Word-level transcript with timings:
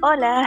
Hola, 0.00 0.46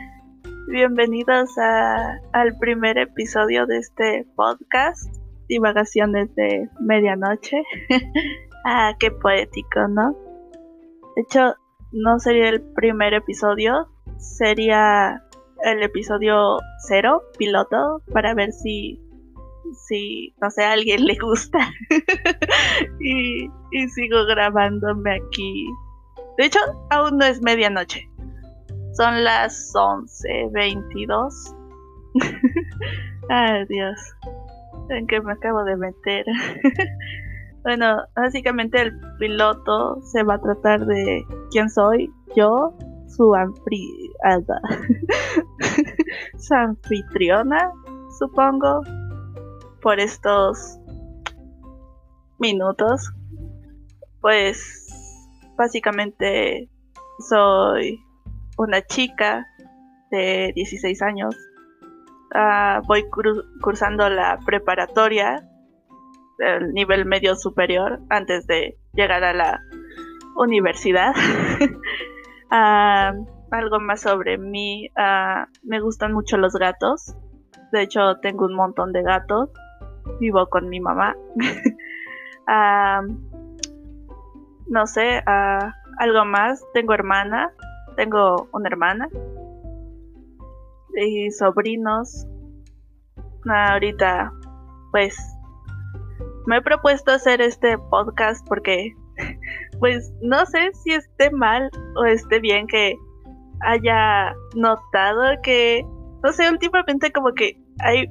bienvenidos 0.68 1.58
a, 1.58 2.18
al 2.32 2.56
primer 2.56 2.96
episodio 2.96 3.66
de 3.66 3.76
este 3.76 4.26
podcast, 4.34 5.14
Divagaciones 5.46 6.34
de 6.36 6.70
Medianoche. 6.80 7.62
ah, 8.64 8.94
qué 8.98 9.10
poético, 9.10 9.88
¿no? 9.90 10.16
De 11.16 11.22
hecho, 11.22 11.54
no 11.92 12.18
sería 12.18 12.48
el 12.48 12.62
primer 12.62 13.12
episodio, 13.12 13.90
sería 14.16 15.22
el 15.64 15.82
episodio 15.82 16.56
cero, 16.88 17.24
piloto, 17.36 18.02
para 18.10 18.32
ver 18.32 18.52
si, 18.52 18.98
si 19.86 20.34
no 20.40 20.48
sé, 20.48 20.64
a 20.64 20.72
alguien 20.72 21.04
le 21.04 21.18
gusta. 21.18 21.58
y, 23.00 23.50
y 23.70 23.88
sigo 23.90 24.24
grabándome 24.24 25.16
aquí. 25.16 25.66
De 26.38 26.46
hecho, 26.46 26.60
aún 26.88 27.18
no 27.18 27.26
es 27.26 27.42
medianoche. 27.42 28.08
Son 28.92 29.24
las 29.24 29.72
11.22. 29.74 31.56
Ay, 33.30 33.64
Dios. 33.66 33.98
¿En 34.90 35.06
qué 35.06 35.20
me 35.20 35.32
acabo 35.32 35.64
de 35.64 35.76
meter? 35.76 36.26
bueno, 37.62 38.02
básicamente 38.14 38.82
el 38.82 38.92
piloto 39.18 40.00
se 40.02 40.22
va 40.22 40.34
a 40.34 40.40
tratar 40.40 40.84
de 40.84 41.24
quién 41.50 41.70
soy, 41.70 42.12
yo, 42.36 42.76
su, 43.08 43.34
su 46.38 46.54
anfitriona, 46.54 47.70
supongo, 48.18 48.82
por 49.80 50.00
estos 50.00 50.78
minutos. 52.38 53.10
Pues 54.20 54.86
básicamente 55.56 56.68
soy 57.28 58.04
una 58.62 58.82
chica 58.82 59.46
de 60.10 60.52
16 60.54 61.02
años. 61.02 61.36
Uh, 62.34 62.80
voy 62.86 63.04
cursando 63.60 64.08
la 64.08 64.38
preparatoria 64.44 65.46
del 66.38 66.72
nivel 66.72 67.04
medio 67.04 67.36
superior 67.36 68.00
antes 68.08 68.46
de 68.46 68.78
llegar 68.94 69.22
a 69.24 69.34
la 69.34 69.60
universidad. 70.36 71.12
uh, 72.50 73.26
algo 73.50 73.80
más 73.80 74.00
sobre 74.02 74.38
mí. 74.38 74.88
Uh, 74.96 75.44
me 75.62 75.80
gustan 75.80 76.12
mucho 76.12 76.36
los 76.36 76.54
gatos. 76.54 77.14
De 77.72 77.82
hecho, 77.82 78.16
tengo 78.20 78.46
un 78.46 78.54
montón 78.54 78.92
de 78.92 79.02
gatos. 79.02 79.50
Vivo 80.20 80.46
con 80.48 80.68
mi 80.68 80.80
mamá. 80.80 81.14
no 84.68 84.86
sé, 84.86 85.22
algo 85.26 86.24
más. 86.24 86.64
Tengo 86.74 86.92
hermana 86.94 87.52
tengo 87.92 88.48
una 88.52 88.68
hermana 88.68 89.08
y 90.94 91.30
sobrinos. 91.30 92.26
Ahorita, 93.48 94.32
pues, 94.92 95.16
me 96.46 96.58
he 96.58 96.62
propuesto 96.62 97.12
hacer 97.12 97.40
este 97.40 97.78
podcast 97.78 98.46
porque, 98.46 98.92
pues, 99.80 100.12
no 100.22 100.46
sé 100.46 100.72
si 100.74 100.92
esté 100.92 101.30
mal 101.30 101.70
o 101.96 102.04
esté 102.04 102.40
bien 102.40 102.66
que 102.66 102.96
haya 103.62 104.34
notado 104.54 105.22
que, 105.42 105.84
no 106.22 106.32
sé, 106.32 106.50
últimamente 106.50 107.12
como 107.12 107.32
que 107.32 107.58
hay 107.80 108.06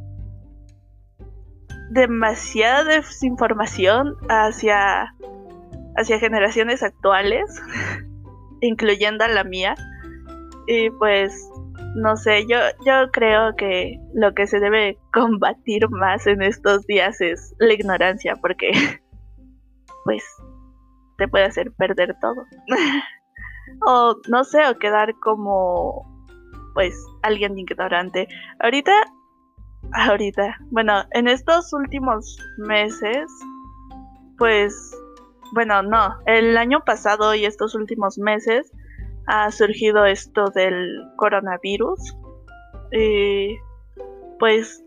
demasiada 1.91 2.85
desinformación 2.85 4.15
hacia, 4.29 5.13
hacia 5.97 6.19
generaciones 6.19 6.83
actuales. 6.83 7.61
incluyendo 8.61 9.23
a 9.23 9.27
la 9.27 9.43
mía. 9.43 9.75
Y 10.67 10.89
pues, 10.91 11.33
no 11.95 12.15
sé, 12.15 12.45
yo, 12.47 12.57
yo 12.85 13.11
creo 13.11 13.55
que 13.55 13.99
lo 14.13 14.33
que 14.33 14.47
se 14.47 14.59
debe 14.59 14.97
combatir 15.13 15.89
más 15.89 16.25
en 16.27 16.41
estos 16.41 16.85
días 16.87 17.19
es 17.21 17.53
la 17.59 17.73
ignorancia, 17.73 18.35
porque, 18.35 18.71
pues, 20.05 20.23
te 21.17 21.27
puede 21.27 21.45
hacer 21.45 21.71
perder 21.73 22.15
todo. 22.21 22.45
o, 23.85 24.15
no 24.29 24.43
sé, 24.43 24.65
o 24.67 24.77
quedar 24.77 25.13
como, 25.21 26.05
pues, 26.73 26.95
alguien 27.23 27.57
ignorante. 27.57 28.27
Ahorita, 28.59 28.93
ahorita, 29.93 30.57
bueno, 30.69 31.03
en 31.11 31.27
estos 31.27 31.73
últimos 31.73 32.37
meses, 32.57 33.29
pues 34.37 34.73
bueno, 35.51 35.83
no, 35.83 36.17
el 36.25 36.57
año 36.57 36.83
pasado 36.85 37.35
y 37.35 37.45
estos 37.45 37.75
últimos 37.75 38.17
meses 38.17 38.71
ha 39.27 39.51
surgido 39.51 40.05
esto 40.05 40.45
del 40.55 40.89
coronavirus. 41.17 41.99
Y 42.91 43.57
pues 44.39 44.83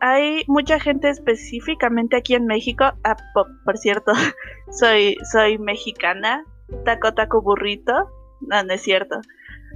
hay 0.00 0.44
mucha 0.46 0.80
gente 0.80 1.08
específicamente 1.08 2.16
aquí 2.16 2.34
en 2.34 2.46
México. 2.46 2.84
Ah, 3.04 3.16
por, 3.64 3.78
cierto, 3.78 4.12
soy, 4.70 5.16
soy 5.30 5.58
mexicana. 5.58 6.44
Taco, 6.84 7.12
taco, 7.14 7.42
burrito. 7.42 7.92
No, 8.40 8.62
no 8.62 8.72
es 8.72 8.82
cierto. 8.82 9.20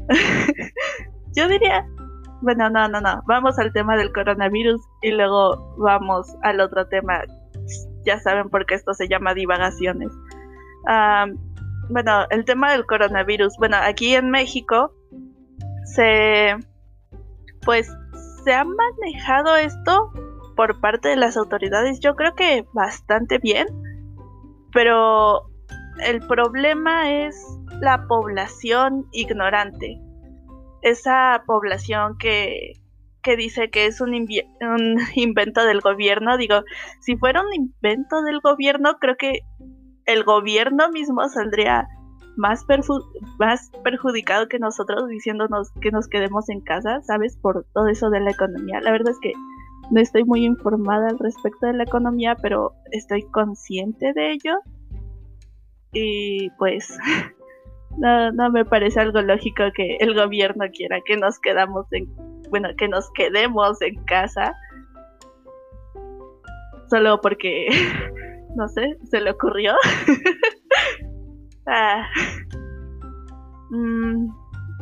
Yo 1.37 1.49
diría, 1.49 1.87
bueno, 2.43 2.69
no, 2.71 2.89
no, 2.89 3.01
no. 3.01 3.23
Vamos 3.27 3.59
al 3.59 3.73
tema 3.73 3.97
del 3.97 4.13
coronavirus 4.13 4.81
y 5.03 5.13
luego 5.13 5.77
vamos 5.79 6.35
al 6.43 6.61
otro 6.61 6.87
tema 6.89 7.23
ya 8.05 8.19
saben 8.21 8.49
por 8.49 8.67
qué 8.67 8.75
esto 8.75 8.95
se 8.95 9.09
llama 9.09 9.35
divagaciones. 9.35 10.11
Bueno, 11.89 12.27
el 12.31 12.45
tema 12.45 12.73
del 12.73 12.87
coronavirus. 12.87 13.57
Bueno, 13.59 13.77
aquí 13.81 14.15
en 14.15 14.31
México 14.31 14.93
se, 15.85 16.57
pues, 17.65 17.91
se 18.45 18.53
ha 18.53 18.65
manejado 18.65 19.57
esto 19.57 20.13
por 20.57 20.81
parte 20.81 21.09
de 21.09 21.17
las 21.17 21.37
autoridades. 21.37 22.01
Yo 22.01 22.15
creo 22.15 22.35
que 22.35 22.67
bastante 22.73 23.39
bien, 23.39 23.67
pero 24.73 25.51
el 26.05 26.21
problema 26.27 27.11
es 27.11 27.37
la 27.81 28.07
población 28.07 29.07
ignorante. 29.13 30.01
Esa 30.83 31.43
población 31.47 32.17
que 32.19 32.73
que 33.23 33.37
dice 33.37 33.71
que 33.71 33.87
es 33.87 34.01
un, 34.01 34.15
un, 34.15 34.97
invento 35.15 35.65
del 35.65 35.81
gobierno. 35.81 36.37
Digo, 36.37 36.63
si 37.01 37.17
fuera 37.17 37.43
un 37.43 37.53
invento 37.55 38.23
del 38.23 38.41
gobierno, 38.41 38.99
creo 38.99 39.17
que 39.17 39.41
el 40.13 40.25
gobierno 40.25 40.91
mismo 40.91 41.29
saldría 41.29 41.89
más, 42.37 42.65
perjudicado 43.85 44.49
que 44.49 44.59
nosotros 44.59 45.09
diciéndonos 45.09 45.71
que 45.81 45.91
nos 45.91 46.09
quedemos 46.09 46.49
en 46.49 46.61
casa, 46.61 47.01
¿sabes? 47.03 47.37
Por 47.37 47.67
todo 47.75 47.89
eso 47.89 48.09
de 48.11 48.21
la 48.21 48.31
economía. 48.31 48.81
La 48.81 48.93
verdad 48.93 49.11
es 49.11 49.19
que 49.21 49.33
no 49.91 50.01
estoy 50.01 50.25
muy 50.25 50.45
informada 50.45 51.09
al 51.09 51.19
respecto 51.19 51.67
de 51.67 51.75
la 51.75 51.83
economía, 51.83 52.37
pero 52.41 52.73
estoy 52.93 53.23
consciente 53.31 54.13
de 54.15 54.33
ello. 54.33 54.61
Y 55.93 56.51
pues 56.59 56.97
no, 57.99 58.33
no 58.33 58.51
me 58.51 58.65
parece 58.65 59.01
algo 59.01 59.21
lógico 59.21 59.65
que 59.75 59.97
el 59.97 60.15
gobierno 60.15 60.65
quiera 60.73 61.01
que 61.05 61.17
nos 61.17 61.39
quedamos 61.41 61.87
en 61.93 62.09
bueno, 62.51 62.69
que 62.77 62.89
nos 62.89 63.11
quedemos 63.13 63.81
en 63.81 64.03
casa. 64.05 64.55
Solo 66.91 67.21
porque, 67.21 67.69
no 68.57 68.69
sé, 68.69 68.97
se 69.11 69.21
le 69.21 69.31
ocurrió. 69.31 69.75
ah. 71.67 72.07
mm, 73.71 74.29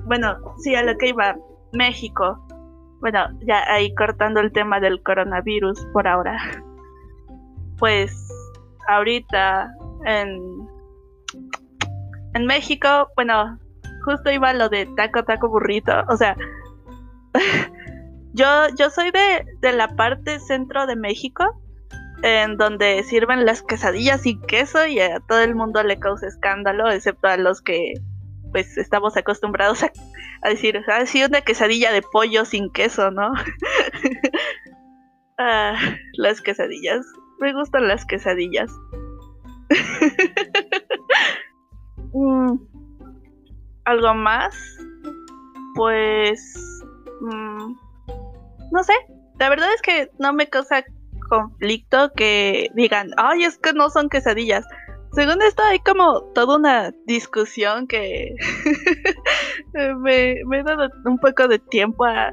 bueno, 0.06 0.36
sí, 0.58 0.74
a 0.74 0.82
lo 0.82 0.96
que 0.96 1.08
iba, 1.08 1.36
México. 1.72 2.44
Bueno, 3.00 3.26
ya 3.46 3.62
ahí 3.72 3.94
cortando 3.94 4.40
el 4.40 4.52
tema 4.52 4.80
del 4.80 5.02
coronavirus 5.02 5.84
por 5.92 6.08
ahora. 6.08 6.36
Pues 7.78 8.12
ahorita 8.88 9.70
en, 10.04 10.68
en 12.34 12.46
México, 12.46 13.08
bueno, 13.14 13.58
justo 14.04 14.30
iba 14.30 14.52
lo 14.52 14.68
de 14.68 14.86
taco, 14.96 15.22
taco, 15.24 15.48
burrito. 15.48 15.92
O 16.08 16.16
sea, 16.16 16.36
yo, 18.32 18.46
yo 18.76 18.90
soy 18.90 19.10
de, 19.10 19.72
la 19.72 19.88
parte 19.88 20.40
centro 20.40 20.86
de 20.86 20.96
México, 20.96 21.44
en 22.22 22.56
donde 22.56 23.02
sirven 23.04 23.44
las 23.44 23.62
quesadillas 23.62 24.22
sin 24.22 24.40
queso 24.42 24.86
y 24.86 25.00
a 25.00 25.20
todo 25.20 25.40
el 25.40 25.54
mundo 25.54 25.82
le 25.82 25.98
causa 25.98 26.26
escándalo, 26.26 26.90
excepto 26.90 27.28
a 27.28 27.36
los 27.36 27.62
que 27.62 27.94
pues 28.52 28.78
estamos 28.78 29.16
acostumbrados 29.16 29.82
a, 29.82 29.90
decir, 30.48 30.82
ah, 30.88 31.04
sí, 31.04 31.22
una 31.22 31.42
quesadilla 31.42 31.92
de 31.92 32.02
pollo 32.02 32.44
sin 32.44 32.72
queso, 32.72 33.10
¿no? 33.10 33.32
ah, 35.38 35.76
las 36.14 36.40
quesadillas. 36.40 37.04
Me 37.40 37.52
gustan 37.52 37.88
las 37.88 38.04
quesadillas. 38.04 38.70
Mm, 42.14 42.56
¿Algo 43.84 44.14
más? 44.14 44.56
Pues 45.74 46.40
Mm, 47.20 47.76
no 48.70 48.84
sé, 48.84 48.92
la 49.38 49.48
verdad 49.48 49.68
es 49.74 49.82
que 49.82 50.10
no 50.18 50.32
me 50.32 50.48
causa 50.48 50.84
conflicto 51.28 52.10
que 52.14 52.70
digan, 52.74 53.10
ay, 53.16 53.44
es 53.44 53.58
que 53.58 53.72
no 53.72 53.90
son 53.90 54.08
quesadillas. 54.08 54.64
Según 55.12 55.40
esto 55.42 55.62
hay 55.62 55.78
como 55.78 56.22
toda 56.34 56.56
una 56.56 56.92
discusión 57.06 57.86
que 57.86 58.34
me, 59.74 60.36
me, 60.44 60.58
he 60.58 60.62
dado 60.62 60.88
un 61.04 61.18
poco 61.18 61.48
de 61.48 61.58
tiempo 61.58 62.04
a, 62.04 62.32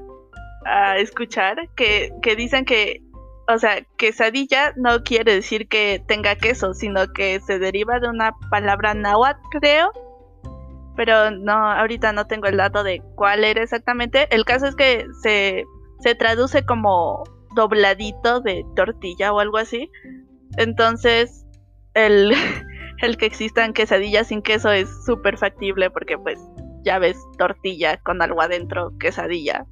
a 0.66 0.98
escuchar 0.98 1.70
que, 1.76 2.12
que 2.22 2.36
dicen 2.36 2.66
que, 2.66 3.02
o 3.48 3.58
sea, 3.58 3.84
quesadilla 3.98 4.74
no 4.76 5.04
quiere 5.04 5.36
decir 5.36 5.68
que 5.70 6.04
tenga 6.06 6.36
queso, 6.36 6.74
sino 6.74 7.08
que 7.14 7.40
se 7.40 7.60
deriva 7.60 8.00
de 8.00 8.10
una 8.10 8.36
palabra 8.50 8.94
náhuatl, 8.94 9.40
creo. 9.52 9.92
Pero 10.98 11.32
no, 11.32 11.54
ahorita 11.54 12.14
no 12.14 12.26
tengo 12.26 12.48
el 12.48 12.58
dato 12.58 12.84
de 12.84 13.02
cuál 13.16 13.44
era 13.44 13.62
exactamente. 13.62 14.34
El 14.34 14.46
caso 14.46 14.66
es 14.66 14.76
que 14.76 15.06
se, 15.22 15.66
se 16.00 16.16
traduce 16.16 16.66
como 16.66 17.24
dobladito 17.56 18.42
de 18.42 18.64
tortilla 18.76 19.34
o 19.34 19.40
algo 19.40 19.58
así. 19.58 19.90
Entonces, 20.58 21.46
el, 21.94 22.34
el 23.02 23.18
que 23.18 23.26
existan 23.26 23.74
quesadillas 23.74 24.28
sin 24.28 24.42
queso 24.42 24.72
es 24.72 24.90
súper 25.06 25.38
factible 25.38 25.90
porque 25.90 26.18
pues 26.18 26.40
ya 26.84 27.00
ves 27.00 27.18
tortilla 27.38 27.98
con 27.98 28.22
algo 28.22 28.42
adentro, 28.42 28.94
quesadilla. 29.00 29.66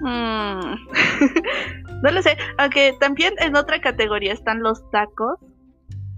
Mm. 0.00 0.74
no 2.02 2.10
lo 2.10 2.22
sé, 2.22 2.36
aunque 2.58 2.94
también 2.98 3.34
en 3.38 3.56
otra 3.56 3.80
categoría 3.80 4.32
están 4.32 4.60
los 4.60 4.90
tacos. 4.90 5.38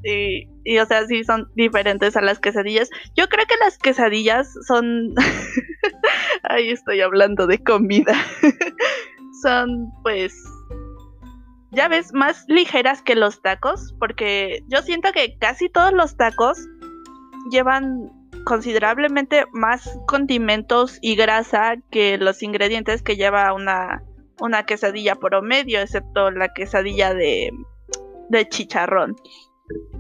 Y, 0.05 0.49
y, 0.65 0.79
o 0.79 0.87
sea, 0.87 1.07
sí 1.07 1.23
son 1.23 1.49
diferentes 1.55 2.17
a 2.17 2.23
las 2.23 2.41
quesadillas. 2.41 2.91
Yo 3.15 3.29
creo 3.29 3.47
que 3.47 3.55
las 3.61 3.79
quesadillas 3.79 4.53
son... 4.67 5.15
Ahí 6.43 6.71
estoy 6.71 7.01
hablando 7.03 7.47
de 7.47 7.63
comida. 7.63 8.13
Son 9.43 9.93
pues... 10.03 10.35
Ya 11.71 11.89
ves, 11.89 12.13
más 12.13 12.45
ligeras 12.49 13.01
que 13.01 13.15
los 13.15 13.41
tacos, 13.41 13.95
porque 13.99 14.63
yo 14.69 14.83
siento 14.83 15.11
que 15.13 15.39
casi 15.39 15.71
todos 15.71 15.95
los 15.95 16.19
tacos 16.19 16.59
llevan 17.51 18.11
considerablemente 18.45 19.47
más 19.53 19.99
condimentos 20.07 20.99
y 21.01 21.17
grasa 21.17 21.77
que 21.91 22.19
los 22.19 22.43
ingredientes 22.43 23.03
que 23.03 23.17
lleva 23.17 23.55
una, 23.55 24.03
una 24.39 24.65
quesadilla 24.65 25.15
promedio, 25.15 25.81
excepto 25.81 26.31
la 26.31 26.53
quesadilla 26.53 27.15
de, 27.15 27.51
de 28.29 28.49
chicharrón. 28.49 29.17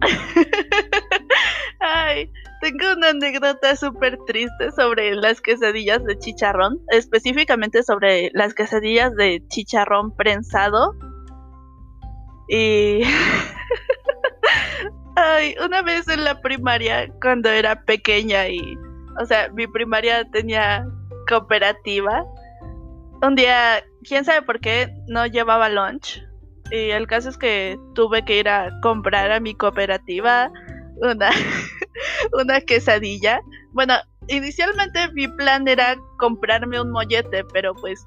Ay, 1.80 2.30
tengo 2.62 2.92
una 2.96 3.08
anécdota 3.08 3.74
súper 3.74 4.16
triste 4.24 4.70
sobre 4.70 5.16
las 5.16 5.40
quesadillas 5.40 6.04
de 6.04 6.16
chicharrón, 6.16 6.80
específicamente 6.90 7.82
sobre 7.82 8.30
las 8.34 8.54
quesadillas 8.54 9.16
de 9.16 9.42
chicharrón 9.48 10.14
prensado. 10.14 10.94
Y 12.48 13.02
Ay, 15.16 15.56
una 15.62 15.82
vez 15.82 16.06
en 16.06 16.22
la 16.22 16.40
primaria, 16.40 17.12
cuando 17.20 17.50
era 17.50 17.82
pequeña 17.82 18.48
y, 18.48 18.78
o 19.20 19.26
sea, 19.26 19.48
mi 19.50 19.66
primaria 19.66 20.24
tenía 20.30 20.86
cooperativa. 21.28 22.24
Un 23.22 23.34
día, 23.34 23.82
quién 24.04 24.24
sabe 24.24 24.42
por 24.42 24.60
qué, 24.60 24.94
no 25.08 25.26
llevaba 25.26 25.68
lunch. 25.68 26.22
Y 26.70 26.90
el 26.90 27.08
caso 27.08 27.28
es 27.28 27.36
que 27.36 27.76
tuve 27.94 28.24
que 28.24 28.38
ir 28.38 28.48
a 28.48 28.70
comprar 28.82 29.32
a 29.32 29.40
mi 29.40 29.54
cooperativa 29.54 30.50
una, 31.02 31.30
una 32.32 32.60
quesadilla. 32.60 33.40
Bueno, 33.72 33.94
inicialmente 34.28 35.12
mi 35.12 35.28
plan 35.28 35.68
era 35.68 35.96
comprarme 36.18 36.80
un 36.80 36.90
mollete, 36.90 37.44
pero 37.44 37.74
pues 37.74 38.06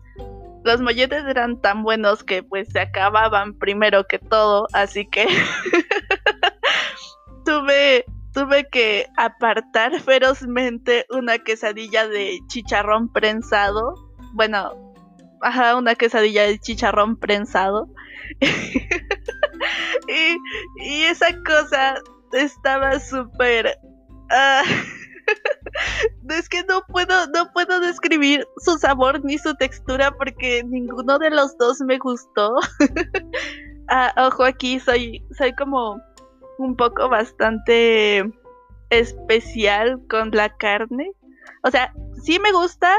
los 0.64 0.82
molletes 0.82 1.24
eran 1.26 1.62
tan 1.62 1.84
buenos 1.84 2.24
que 2.24 2.42
pues 2.42 2.70
se 2.70 2.80
acababan 2.80 3.54
primero 3.54 4.06
que 4.08 4.18
todo, 4.18 4.68
así 4.74 5.08
que 5.08 5.28
tuve, 7.46 8.06
tuve 8.34 8.68
que 8.70 9.08
apartar 9.16 10.00
ferozmente 10.02 11.06
una 11.10 11.38
quesadilla 11.38 12.08
de 12.08 12.40
chicharrón 12.48 13.14
prensado. 13.14 13.94
Bueno, 14.34 14.94
ajá, 15.42 15.76
una 15.76 15.96
quesadilla 15.96 16.44
de 16.44 16.60
chicharrón 16.60 17.18
prensado. 17.18 17.88
y, 20.80 21.04
esa 21.04 21.28
cosa 21.44 21.96
estaba 22.34 23.00
súper... 23.00 23.78
Ah, 24.32 24.64
es 26.30 26.50
que 26.50 26.64
no 26.64 26.82
puedo, 26.88 27.28
no 27.28 27.52
puedo 27.54 27.80
describir 27.80 28.48
su 28.58 28.78
sabor 28.78 29.24
ni 29.24 29.38
su 29.38 29.54
textura 29.56 30.12
porque 30.12 30.64
ninguno 30.64 31.20
de 31.20 31.30
los 31.30 31.58
dos 31.58 31.82
me 31.82 31.98
gustó. 31.98 32.56
ah, 33.90 34.14
ojo 34.18 34.44
aquí, 34.44 34.80
soy, 34.80 35.24
soy 35.38 35.54
como 35.54 36.00
un 36.58 36.76
poco 36.76 37.10
bastante 37.10 38.24
especial 38.90 40.02
con 40.10 40.32
la 40.32 40.50
carne. 40.58 41.12
O 41.64 41.72
sea, 41.72 41.94
sí 42.24 42.40
me 42.40 42.52
gusta 42.52 42.96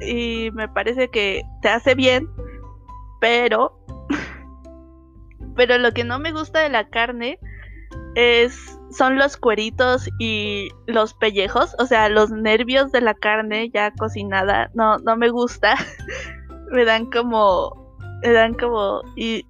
y 0.00 0.50
me 0.52 0.68
parece 0.68 1.08
que 1.08 1.42
te 1.62 1.68
hace 1.68 1.94
bien, 1.94 2.28
pero 3.20 3.78
pero 5.56 5.78
lo 5.78 5.92
que 5.92 6.04
no 6.04 6.18
me 6.18 6.32
gusta 6.32 6.60
de 6.60 6.68
la 6.68 6.88
carne 6.88 7.38
es 8.14 8.78
son 8.90 9.16
los 9.16 9.36
cueritos 9.36 10.08
y 10.18 10.68
los 10.86 11.14
pellejos, 11.14 11.74
o 11.78 11.86
sea, 11.86 12.08
los 12.10 12.30
nervios 12.30 12.92
de 12.92 13.00
la 13.00 13.14
carne 13.14 13.70
ya 13.70 13.90
cocinada, 13.92 14.70
no 14.74 14.98
no 14.98 15.16
me 15.16 15.30
gusta. 15.30 15.76
me 16.70 16.84
dan 16.84 17.06
como 17.06 17.96
me 18.22 18.32
dan 18.32 18.54
como 18.54 19.02
y 19.16 19.46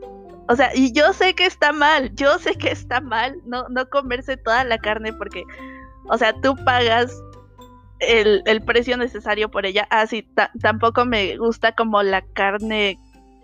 o 0.49 0.57
sea, 0.57 0.71
y 0.75 0.93
yo 0.93 1.13
sé 1.13 1.35
que 1.35 1.47
está 1.47 1.73
mal, 1.73 2.15
yo 2.15 2.39
sé 2.39 2.55
que 2.57 2.71
está 2.71 3.01
mal 3.01 3.37
no, 3.47 3.69
no 3.69 3.89
comerse 3.89 4.37
toda 4.37 4.65
la 4.65 4.79
carne 4.79 5.13
porque, 5.13 5.45
o 6.09 6.19
sea, 6.19 6.33
tú 6.41 6.57
pagas 6.65 7.13
el, 8.01 8.63
precio 8.65 8.97
necesario 8.97 9.51
por 9.51 9.67
ella. 9.67 9.87
Ah, 9.91 10.07
sí, 10.07 10.29
tampoco 10.61 11.05
me 11.05 11.37
gusta 11.37 11.73
como 11.73 12.03
la 12.03 12.23
carne 12.23 12.99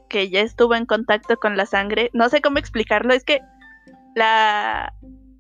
que 0.09 0.31
ya 0.31 0.41
estuvo 0.41 0.75
en 0.75 0.87
contacto 0.87 1.37
con 1.37 1.57
la 1.57 1.67
sangre. 1.67 2.11
No 2.13 2.29
sé 2.29 2.41
cómo 2.41 2.59
explicarlo, 2.59 3.15
es 3.15 3.25
que 3.25 3.41
la... 4.15 4.93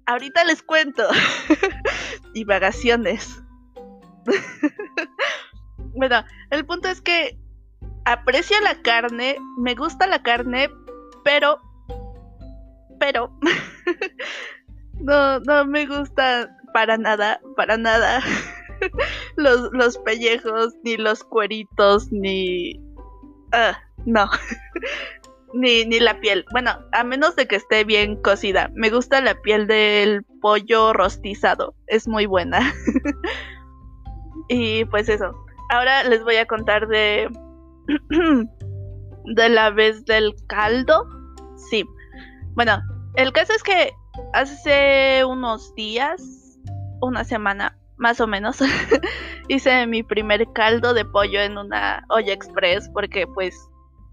Ahorita 0.07 0.45
les 0.45 0.63
cuento. 0.63 1.07
Divagaciones. 2.35 3.43
bueno, 5.95 6.25
el 6.51 6.65
punto 6.65 6.89
es 6.89 7.01
que 7.01 7.39
aprecio 8.05 8.59
la 8.63 8.81
carne, 8.83 9.37
me 9.59 9.75
gusta 9.75 10.07
la 10.07 10.23
carne, 10.23 10.71
pero, 11.25 11.61
pero, 12.99 13.39
no, 14.95 15.41
no 15.41 15.67
me 15.67 15.87
gusta 15.87 16.57
para 16.73 16.97
nada, 16.97 17.41
para 17.57 17.77
nada 17.77 18.23
los, 19.37 19.71
los 19.73 19.99
pellejos, 19.99 20.75
ni 20.85 20.97
los 20.97 21.25
cueritos, 21.25 22.11
ni... 22.13 22.81
Ah, 23.53 23.79
no. 24.05 24.29
Ni, 25.55 25.85
ni 25.85 26.01
la 26.01 26.21
piel. 26.21 26.45
Bueno, 26.53 26.73
a 26.93 27.05
menos 27.05 27.37
de 27.37 27.47
que 27.47 27.57
esté 27.57 27.85
bien 27.85 28.17
cocida. 28.23 28.71
Me 28.75 28.91
gusta 28.91 29.21
la 29.21 29.35
piel 29.41 29.67
del 29.67 30.25
pollo 30.41 30.93
rostizado. 30.93 31.75
Es 31.87 32.09
muy 32.09 32.27
buena. 32.27 32.61
y 34.49 34.85
pues 34.87 35.09
eso. 35.09 35.33
Ahora 35.71 36.05
les 36.05 36.23
voy 36.25 36.37
a 36.37 36.47
contar 36.47 36.89
de... 36.89 37.31
de 39.35 39.49
la 39.49 39.71
vez 39.71 40.05
del 40.05 40.35
caldo. 40.47 41.07
Sí. 41.71 41.85
Bueno, 42.55 42.81
el 43.17 43.33
caso 43.33 43.53
es 43.53 43.63
que 43.63 43.93
hace 44.33 45.25
unos 45.25 45.75
días, 45.75 46.59
una 47.01 47.25
semana 47.25 47.79
más 47.97 48.21
o 48.21 48.27
menos, 48.27 48.59
hice 49.49 49.87
mi 49.87 50.03
primer 50.03 50.47
caldo 50.55 50.95
de 50.95 51.05
pollo 51.05 51.41
en 51.41 51.59
una 51.59 52.05
olla 52.09 52.33
express 52.33 52.89
porque 52.91 53.27
pues 53.27 53.55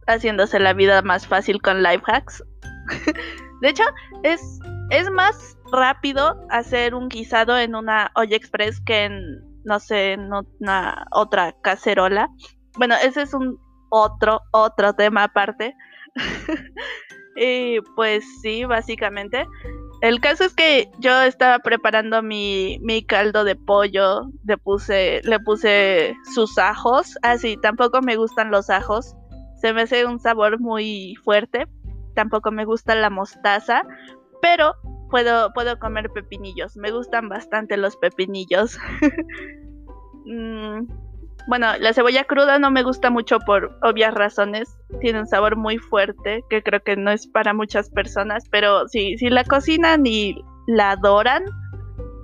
haciéndose 0.07 0.59
la 0.59 0.73
vida 0.73 1.01
más 1.01 1.27
fácil 1.27 1.61
con 1.61 1.83
life 1.83 2.03
hacks. 2.05 2.43
de 3.61 3.69
hecho, 3.69 3.83
es, 4.23 4.41
es 4.89 5.09
más 5.11 5.57
rápido 5.71 6.39
hacer 6.49 6.93
un 6.95 7.09
guisado 7.09 7.57
en 7.57 7.75
una 7.75 8.11
olla 8.15 8.35
express 8.35 8.81
que 8.81 9.05
en, 9.05 9.41
no 9.63 9.79
sé, 9.79 10.13
en 10.13 10.31
una 10.59 11.05
otra 11.11 11.55
cacerola. 11.61 12.29
Bueno, 12.77 12.95
ese 13.03 13.23
es 13.23 13.33
un 13.33 13.59
otro, 13.89 14.41
otro 14.51 14.93
tema 14.93 15.23
aparte. 15.23 15.75
y 17.35 17.79
pues 17.95 18.23
sí, 18.41 18.65
básicamente. 18.65 19.45
El 20.01 20.19
caso 20.19 20.43
es 20.43 20.53
que 20.53 20.89
yo 20.99 21.21
estaba 21.21 21.59
preparando 21.59 22.21
mi, 22.21 22.77
mi 22.81 23.03
caldo 23.03 23.43
de 23.43 23.55
pollo, 23.55 24.29
le 24.45 24.57
puse, 24.57 25.21
le 25.23 25.39
puse 25.39 26.15
sus 26.33 26.57
ajos, 26.57 27.17
así, 27.23 27.55
ah, 27.57 27.61
tampoco 27.61 28.01
me 28.01 28.17
gustan 28.17 28.51
los 28.51 28.69
ajos, 28.69 29.15
se 29.65 29.73
me 29.73 29.81
hace 29.81 30.05
un 30.05 30.19
sabor 30.19 30.59
muy 30.59 31.15
fuerte, 31.23 31.65
tampoco 32.13 32.51
me 32.51 32.65
gusta 32.65 32.93
la 32.93 33.09
mostaza, 33.09 33.81
pero 34.43 34.75
puedo, 35.09 35.51
puedo 35.53 35.79
comer 35.79 36.11
pepinillos, 36.11 36.77
me 36.77 36.91
gustan 36.91 37.29
bastante 37.29 37.75
los 37.75 37.97
pepinillos. 37.97 38.77
Mm, 40.27 40.87
bueno, 41.47 41.67
la 41.77 41.93
cebolla 41.93 42.23
cruda 42.23 42.57
no 42.57 42.71
me 42.71 42.81
gusta 42.81 43.11
mucho 43.11 43.37
por 43.41 43.77
obvias 43.83 44.11
razones. 44.15 44.75
Tiene 45.01 45.19
un 45.19 45.27
sabor 45.27 45.55
muy 45.55 45.77
fuerte 45.77 46.43
que 46.49 46.63
creo 46.63 46.81
que 46.81 46.95
no 46.95 47.11
es 47.11 47.27
para 47.27 47.53
muchas 47.53 47.91
personas, 47.91 48.43
pero 48.49 48.87
si, 48.87 49.19
si 49.19 49.29
la 49.29 49.43
cocinan 49.43 50.03
y 50.07 50.35
la 50.65 50.93
adoran, 50.93 51.43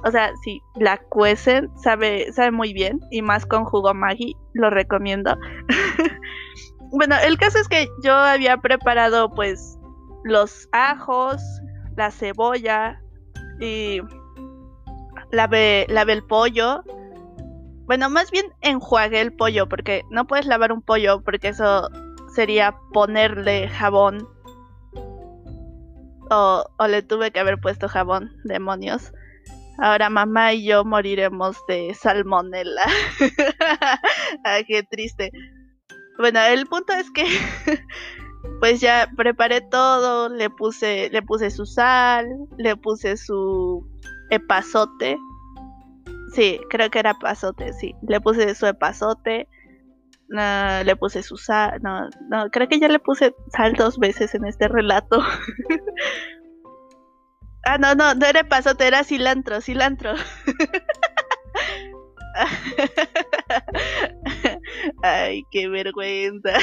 O 0.03 0.10
sea, 0.10 0.31
si 0.43 0.60
la 0.79 0.98
cuecen, 0.98 1.69
sabe, 1.77 2.33
sabe 2.33 2.50
muy 2.50 2.74
bien. 2.74 3.00
Y 3.12 3.21
más 3.21 3.45
con 3.45 3.65
jugo 3.65 3.93
Maggi, 3.93 4.36
lo 4.55 4.71
recomiendo. 4.71 5.38
bueno, 6.91 7.15
el 7.24 7.38
caso 7.38 7.57
es 7.57 7.67
que 7.67 7.89
yo 8.03 8.13
había 8.13 8.57
preparado 8.57 9.33
pues 9.33 9.77
los 10.24 10.67
ajos, 10.71 11.41
la 11.95 12.12
cebolla 12.12 13.01
y 13.60 14.01
lavé, 15.31 15.86
lavé 15.89 16.13
el 16.13 16.24
pollo. 16.24 16.83
Bueno, 17.86 18.10
más 18.10 18.31
bien 18.31 18.45
enjuagué 18.62 19.21
el 19.21 19.33
pollo 19.33 19.67
porque 19.67 20.03
no 20.10 20.27
puedes 20.27 20.45
lavar 20.45 20.71
un 20.71 20.81
pollo 20.81 21.21
porque 21.24 21.50
eso 21.50 21.89
sería 22.36 22.75
ponerle 22.93 23.69
jabón. 23.69 24.27
O, 26.29 26.65
o 26.77 26.88
le 26.88 27.01
tuve 27.01 27.31
que 27.31 27.39
haber 27.39 27.60
puesto 27.60 27.89
jabón, 27.89 28.31
demonios. 28.43 29.12
Ahora 29.77 30.10
mamá 30.10 30.53
y 30.53 30.65
yo 30.65 30.86
moriremos 30.86 31.57
de 31.67 31.93
salmonela. 31.93 32.83
ah, 34.45 34.60
qué 34.67 34.83
triste. 34.83 35.31
Bueno, 36.18 36.39
el 36.41 36.65
punto 36.68 36.94
es 36.94 37.10
que 37.12 37.25
pues 38.60 38.82
ya 38.82 39.10
preparé 39.15 39.62
todo, 39.62 40.30
le 40.30 40.50
puse 40.50 41.10
le 41.12 41.22
puse 41.22 41.50
su 41.50 41.65
sal, 41.65 42.27
le 42.58 42.75
puse 42.75 43.18
su 43.18 43.88
epazote. 44.30 45.18
Sí, 46.34 46.60
creo 46.70 46.89
que 46.89 47.00
era 47.00 47.12
epazote, 47.12 47.74
sí. 47.74 47.96
Le 48.08 48.22
puse 48.22 48.56
su 48.56 48.65
epazote. 48.65 49.48
le 50.30 50.96
puse 50.96 51.24
su 51.24 51.38
sal. 51.38 51.80
No, 51.82 52.10
no, 52.30 52.50
creo 52.50 52.68
que 52.68 52.80
ya 52.80 52.88
le 52.88 53.00
puse 53.00 53.36
sal 53.51 53.74
dos 53.74 53.98
veces 53.98 54.34
en 54.36 54.46
este 54.46 54.68
relato. 54.68 55.22
Ah, 57.63 57.77
no, 57.77 57.94
no, 57.94 58.15
no 58.15 58.25
era 58.25 58.44
pasote, 58.44 58.88
era 58.88 59.03
cilantro, 59.03 59.62
cilantro. 59.62 60.15
Ay, 65.03 65.45
qué 65.51 65.67
vergüenza. 65.67 66.53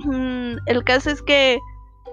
Mm, 0.00 0.58
el 0.66 0.84
caso 0.84 1.10
es 1.10 1.22
que 1.22 1.58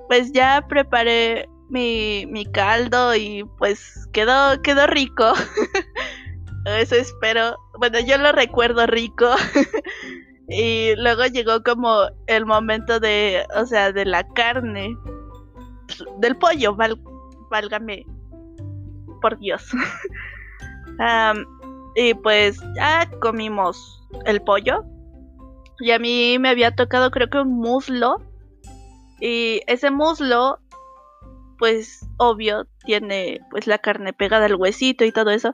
pues 0.07 0.31
ya 0.31 0.65
preparé 0.67 1.47
mi, 1.69 2.25
mi 2.27 2.45
caldo 2.45 3.15
y 3.15 3.43
pues 3.57 4.07
quedó, 4.11 4.61
quedó 4.61 4.87
rico. 4.87 5.33
Eso 6.65 6.95
espero. 6.95 7.57
Bueno, 7.77 7.99
yo 7.99 8.17
lo 8.17 8.31
recuerdo 8.31 8.87
rico. 8.87 9.29
y 10.49 10.95
luego 10.95 11.25
llegó 11.25 11.63
como 11.63 12.07
el 12.27 12.45
momento 12.45 12.99
de, 12.99 13.45
o 13.55 13.65
sea, 13.65 13.91
de 13.91 14.05
la 14.05 14.27
carne 14.29 14.95
del 16.19 16.35
pollo, 16.37 16.75
válgame, 17.49 18.05
por 19.21 19.37
Dios. 19.39 19.69
Y 21.95 22.13
pues 22.13 22.59
ya 22.75 23.09
comimos 23.21 24.01
el 24.25 24.41
pollo. 24.41 24.83
Y 25.79 25.91
a 25.91 25.99
mí 25.99 26.37
me 26.39 26.49
había 26.49 26.75
tocado 26.75 27.11
creo 27.11 27.29
que 27.29 27.39
un 27.39 27.59
muslo. 27.59 28.21
Y 29.19 29.61
ese 29.67 29.91
muslo, 29.91 30.59
pues 31.57 32.05
obvio, 32.17 32.67
tiene 32.85 33.39
pues 33.49 33.67
la 33.67 33.77
carne 33.77 34.13
pegada 34.13 34.45
al 34.45 34.55
huesito 34.55 35.05
y 35.05 35.11
todo 35.11 35.31
eso. 35.31 35.53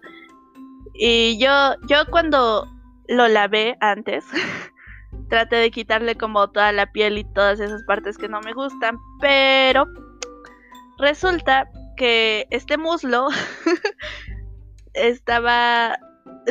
Y 0.94 1.40
yo, 1.40 1.76
yo 1.88 2.06
cuando 2.10 2.68
lo 3.08 3.28
lavé 3.28 3.78
antes, 3.80 4.26
traté 5.30 5.58
de 5.58 5.72
quitarle 5.72 6.16
como 6.16 6.50
toda 6.50 6.72
la 6.72 6.92
piel 6.92 7.18
y 7.18 7.24
todas 7.24 7.60
esas 7.60 7.84
partes 7.84 8.18
que 8.18 8.30
no 8.30 8.42
me 8.42 8.54
gustan. 8.54 8.98
Pero 9.20 9.86
Resulta 11.02 11.68
que 11.98 12.46
este 12.52 12.78
muslo 12.78 13.30
estaba 14.94 15.98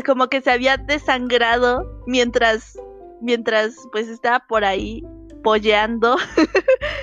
como 0.06 0.28
que 0.28 0.40
se 0.40 0.50
había 0.50 0.76
desangrado 0.76 2.02
mientras 2.06 2.78
mientras 3.20 3.74
pues 3.92 4.08
estaba 4.08 4.40
por 4.48 4.64
ahí 4.64 5.02
polleando. 5.42 6.16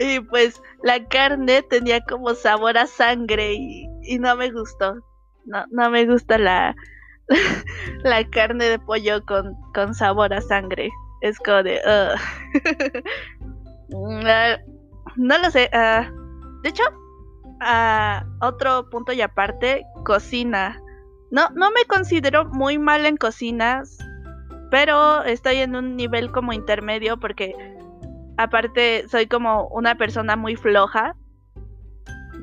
Y 0.00 0.20
pues 0.20 0.62
la 0.84 1.04
carne 1.08 1.62
tenía 1.62 2.00
como 2.00 2.32
sabor 2.34 2.78
a 2.78 2.86
sangre 2.86 3.54
y, 3.54 4.18
no 4.20 4.36
me 4.36 4.50
gustó. 4.50 4.94
No, 5.44 5.64
no 5.70 5.90
me 5.90 6.06
gusta 6.06 6.38
la 6.38 6.76
la 8.04 8.24
carne 8.30 8.66
de 8.66 8.78
pollo 8.78 9.24
con, 9.26 9.56
con 9.74 9.94
sabor 9.94 10.32
a 10.32 10.40
sangre. 10.40 10.88
Es 11.20 11.36
como 11.40 11.64
de 11.64 11.80
ah, 14.24 14.56
no 15.16 15.38
lo 15.38 15.50
sé 15.50 15.68
uh, 15.72 16.04
de 16.62 16.68
hecho, 16.68 16.84
a 17.60 18.24
otro 18.40 18.88
punto 18.90 19.12
y 19.12 19.20
aparte, 19.20 19.84
cocina. 20.04 20.80
No, 21.30 21.50
no 21.50 21.70
me 21.70 21.84
considero 21.86 22.46
muy 22.46 22.78
mal 22.78 23.04
en 23.06 23.16
cocinas, 23.16 23.98
pero 24.70 25.22
estoy 25.24 25.56
en 25.56 25.76
un 25.76 25.96
nivel 25.96 26.30
como 26.32 26.52
intermedio 26.52 27.18
porque 27.18 27.54
aparte 28.36 29.06
soy 29.08 29.26
como 29.26 29.68
una 29.68 29.96
persona 29.96 30.36
muy 30.36 30.56
floja 30.56 31.14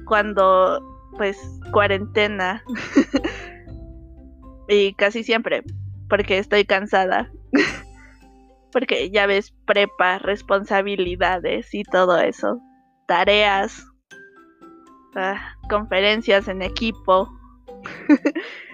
cuando 0.05 0.81
pues 1.17 1.37
cuarentena. 1.71 2.63
Y 4.67 4.93
casi 4.95 5.23
siempre 5.23 5.63
porque 6.09 6.37
estoy 6.37 6.65
cansada. 6.65 7.31
Porque 8.71 9.09
ya 9.09 9.25
ves 9.25 9.53
prepa, 9.65 10.19
responsabilidades 10.19 11.73
y 11.73 11.83
todo 11.83 12.17
eso, 12.19 12.59
tareas. 13.07 13.85
Conferencias 15.69 16.49
en 16.49 16.61
equipo, 16.61 17.31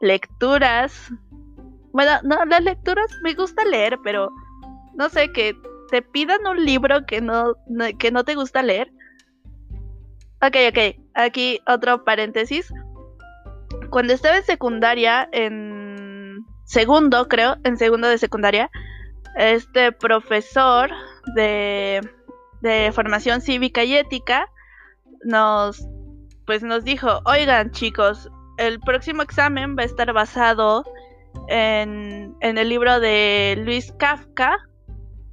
lecturas. 0.00 1.12
Bueno, 1.92 2.12
no, 2.24 2.44
las 2.44 2.62
lecturas 2.62 3.06
me 3.22 3.34
gusta 3.34 3.64
leer, 3.64 3.98
pero 4.02 4.30
no 4.94 5.08
sé, 5.08 5.30
que 5.32 5.54
te 5.90 6.02
pidan 6.02 6.46
un 6.46 6.64
libro 6.64 7.04
que 7.06 7.20
no, 7.20 7.54
que 7.98 8.10
no 8.10 8.24
te 8.24 8.34
gusta 8.34 8.62
leer. 8.62 8.90
Ok, 10.42 10.56
ok, 10.70 10.78
aquí 11.14 11.60
otro 11.66 12.04
paréntesis. 12.04 12.72
Cuando 13.90 14.12
estaba 14.12 14.36
en 14.36 14.44
secundaria, 14.44 15.28
en 15.32 16.44
segundo, 16.64 17.28
creo, 17.28 17.56
en 17.64 17.76
segundo 17.76 18.08
de 18.08 18.18
secundaria, 18.18 18.70
este 19.36 19.92
profesor 19.92 20.90
de, 21.34 22.00
de 22.62 22.90
formación 22.92 23.40
cívica 23.40 23.84
y 23.84 23.94
ética 23.94 24.48
nos 25.24 25.86
pues 26.46 26.62
nos 26.64 26.82
dijo, 26.82 27.20
oigan 27.26 27.70
chicos, 27.70 28.28
el 28.60 28.78
próximo 28.80 29.22
examen 29.22 29.74
va 29.76 29.82
a 29.82 29.86
estar 29.86 30.12
basado 30.12 30.84
en, 31.48 32.36
en 32.40 32.58
el 32.58 32.68
libro 32.68 33.00
de 33.00 33.60
Luis 33.64 33.92
Kafka, 33.98 34.56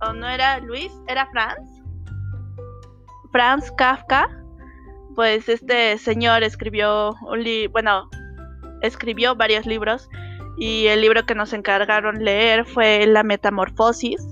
o 0.02 0.14
no 0.14 0.28
era 0.30 0.60
Luis, 0.60 0.92
era 1.08 1.28
Franz, 1.32 1.60
Franz 3.32 3.70
Kafka, 3.72 4.30
pues 5.16 5.50
este 5.50 5.98
señor 5.98 6.44
escribió 6.44 7.16
un 7.22 7.44
bueno, 7.72 8.10
escribió 8.82 9.36
varios 9.36 9.66
libros 9.66 10.10
y 10.58 10.88
el 10.88 11.02
libro 11.02 11.26
que 11.26 11.36
nos 11.36 11.52
encargaron 11.52 12.24
leer 12.24 12.66
fue 12.66 13.06
La 13.08 13.24
Metamorfosis. 13.24 14.26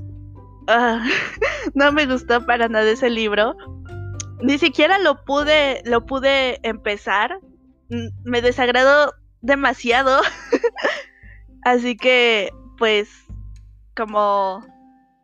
Ah, 0.68 1.06
no 1.74 1.92
me 1.92 2.06
gustó 2.06 2.46
para 2.46 2.70
nada 2.70 2.90
ese 2.90 3.10
libro, 3.10 3.56
ni 4.42 4.58
siquiera 4.58 5.00
lo 5.00 5.24
pude, 5.26 5.82
lo 5.86 6.06
pude 6.06 6.60
empezar. 6.64 7.40
Me 7.90 8.42
desagradó 8.42 9.14
demasiado. 9.42 10.22
Así 11.64 11.98
que, 11.98 12.52
pues, 12.78 13.10
como 13.96 14.66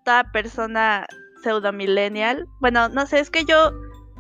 toda 0.03 0.31
persona 0.31 1.05
pseudo 1.43 1.71
millennial, 1.71 2.47
bueno, 2.59 2.89
no 2.89 3.05
sé, 3.05 3.19
es 3.19 3.29
que 3.29 3.45
yo, 3.45 3.71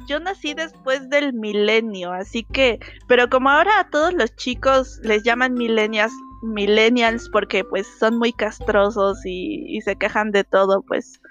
yo 0.07 0.19
nací 0.19 0.53
después 0.53 1.09
del 1.09 1.33
milenio, 1.33 2.11
así 2.11 2.43
que, 2.43 2.79
pero 3.07 3.29
como 3.29 3.49
ahora 3.49 3.79
a 3.79 3.89
todos 3.89 4.13
los 4.13 4.35
chicos 4.35 4.99
les 5.03 5.23
llaman 5.23 5.53
millennials, 5.53 6.13
millennials 6.43 7.29
porque 7.29 7.63
pues 7.63 7.87
son 7.99 8.17
muy 8.17 8.33
castrosos 8.33 9.23
y, 9.25 9.65
y 9.67 9.81
se 9.81 9.95
quejan 9.95 10.31
de 10.31 10.43
todo, 10.43 10.81
pues, 10.81 11.21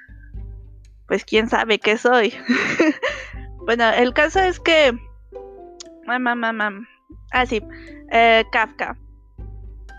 pues 1.07 1.25
quién 1.25 1.49
sabe 1.49 1.79
qué 1.79 1.97
soy. 1.99 2.33
Bueno, 3.71 3.89
el 3.91 4.15
caso 4.15 4.41
es 4.41 4.59
que. 4.59 4.93
Mamá, 6.07 6.35
mamá. 6.35 6.89
Ah, 7.33 7.47
sí. 7.47 7.63
Eh, 8.11 8.45
Kafka. 8.53 8.97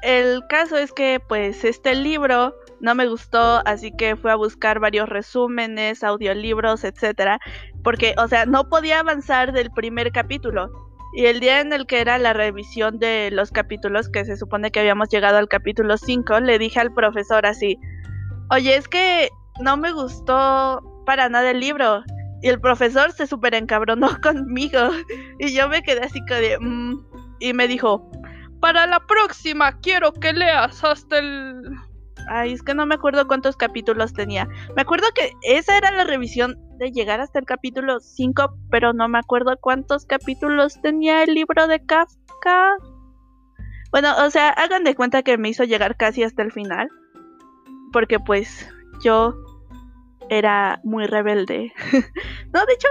El 0.01 0.41
caso 0.49 0.77
es 0.77 0.91
que, 0.91 1.19
pues, 1.19 1.63
este 1.63 1.93
libro 1.93 2.55
no 2.79 2.95
me 2.95 3.07
gustó, 3.07 3.61
así 3.65 3.91
que 3.91 4.15
fui 4.15 4.31
a 4.31 4.35
buscar 4.35 4.79
varios 4.79 5.07
resúmenes, 5.07 6.03
audiolibros, 6.03 6.83
etcétera, 6.83 7.39
porque, 7.83 8.15
o 8.17 8.27
sea, 8.27 8.47
no 8.47 8.67
podía 8.67 8.99
avanzar 8.99 9.53
del 9.53 9.69
primer 9.71 10.11
capítulo. 10.11 10.71
Y 11.13 11.25
el 11.25 11.39
día 11.39 11.59
en 11.59 11.71
el 11.73 11.85
que 11.85 11.99
era 12.01 12.17
la 12.17 12.33
revisión 12.33 12.97
de 12.97 13.29
los 13.31 13.51
capítulos, 13.51 14.09
que 14.09 14.25
se 14.25 14.37
supone 14.37 14.71
que 14.71 14.79
habíamos 14.79 15.09
llegado 15.09 15.37
al 15.37 15.47
capítulo 15.47 15.97
5, 15.97 16.39
le 16.39 16.57
dije 16.57 16.79
al 16.79 16.93
profesor 16.93 17.45
así, 17.45 17.77
oye, 18.49 18.75
es 18.75 18.87
que 18.87 19.29
no 19.61 19.77
me 19.77 19.91
gustó 19.91 20.81
para 21.05 21.29
nada 21.29 21.51
el 21.51 21.59
libro 21.59 22.03
y 22.41 22.49
el 22.49 22.59
profesor 22.59 23.11
se 23.11 23.27
súper 23.27 23.53
encabronó 23.53 24.09
conmigo. 24.21 24.79
Y 25.39 25.53
yo 25.53 25.69
me 25.69 25.83
quedé 25.83 26.01
así 26.01 26.19
como 26.21 26.39
de... 26.39 26.57
Mm", 26.59 27.05
y 27.39 27.53
me 27.53 27.67
dijo, 27.67 28.09
para 28.59 28.85
la 28.87 28.99
próxima 28.99 29.79
quiero 29.79 30.13
que 30.13 30.33
leas 30.33 30.83
hasta 30.83 31.19
el... 31.19 31.61
Ay, 32.29 32.53
es 32.53 32.61
que 32.61 32.75
no 32.75 32.85
me 32.85 32.95
acuerdo 32.95 33.27
cuántos 33.27 33.57
capítulos 33.57 34.13
tenía. 34.13 34.47
Me 34.75 34.83
acuerdo 34.83 35.07
que 35.15 35.31
esa 35.41 35.75
era 35.75 35.91
la 35.91 36.03
revisión 36.03 36.55
de 36.77 36.91
llegar 36.91 37.19
hasta 37.19 37.39
el 37.39 37.45
capítulo 37.45 37.99
5, 37.99 38.57
pero 38.69 38.93
no 38.93 39.07
me 39.07 39.19
acuerdo 39.19 39.57
cuántos 39.59 40.05
capítulos 40.05 40.79
tenía 40.81 41.23
el 41.23 41.33
libro 41.33 41.67
de 41.67 41.83
Kafka. 41.83 42.77
Bueno, 43.91 44.13
o 44.23 44.29
sea, 44.29 44.49
hagan 44.49 44.83
de 44.83 44.95
cuenta 44.95 45.23
que 45.23 45.37
me 45.37 45.49
hizo 45.49 45.63
llegar 45.63 45.97
casi 45.97 46.23
hasta 46.23 46.43
el 46.43 46.51
final. 46.51 46.89
Porque 47.91 48.19
pues 48.19 48.69
yo 49.03 49.33
era 50.31 50.79
muy 50.83 51.05
rebelde. 51.05 51.73
no, 52.53 52.65
de 52.65 52.73
hecho, 52.73 52.87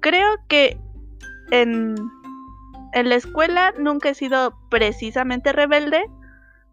creo 0.00 0.36
que 0.48 0.76
en, 1.52 1.94
en 2.92 3.08
la 3.08 3.14
escuela 3.14 3.72
nunca 3.78 4.10
he 4.10 4.14
sido 4.14 4.58
precisamente 4.70 5.52
rebelde. 5.52 6.04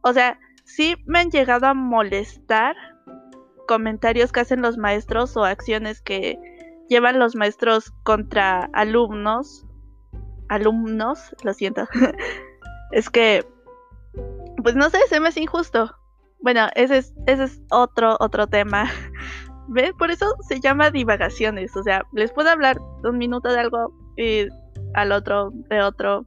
O 0.01 0.11
sea, 0.11 0.39
sí 0.65 0.95
me 1.05 1.19
han 1.19 1.29
llegado 1.29 1.67
a 1.67 1.75
molestar 1.75 2.75
comentarios 3.67 4.31
que 4.31 4.39
hacen 4.39 4.63
los 4.63 4.77
maestros 4.77 5.37
o 5.37 5.45
acciones 5.45 6.01
que 6.01 6.39
llevan 6.89 7.19
los 7.19 7.35
maestros 7.35 7.91
contra 8.01 8.71
alumnos. 8.73 9.67
Alumnos, 10.49 11.35
lo 11.43 11.53
siento. 11.53 11.87
es 12.91 13.11
que, 13.11 13.47
pues 14.63 14.75
no 14.75 14.89
sé, 14.89 14.97
se 15.07 15.19
me 15.19 15.27
hace 15.27 15.41
injusto. 15.41 15.95
Bueno, 16.39 16.69
ese 16.73 16.97
es, 16.97 17.13
ese 17.27 17.43
es 17.43 17.61
otro, 17.69 18.17
otro 18.19 18.47
tema. 18.47 18.89
¿Ves? 19.71 19.93
Por 19.93 20.11
eso 20.11 20.35
se 20.49 20.59
llama 20.59 20.91
divagaciones. 20.91 21.77
O 21.77 21.83
sea, 21.83 22.03
les 22.11 22.33
puedo 22.33 22.49
hablar 22.49 22.77
un 23.05 23.17
minuto 23.17 23.47
de 23.53 23.59
algo 23.61 23.93
y 24.17 24.47
al 24.93 25.13
otro 25.13 25.51
de 25.69 25.81
otro. 25.81 26.25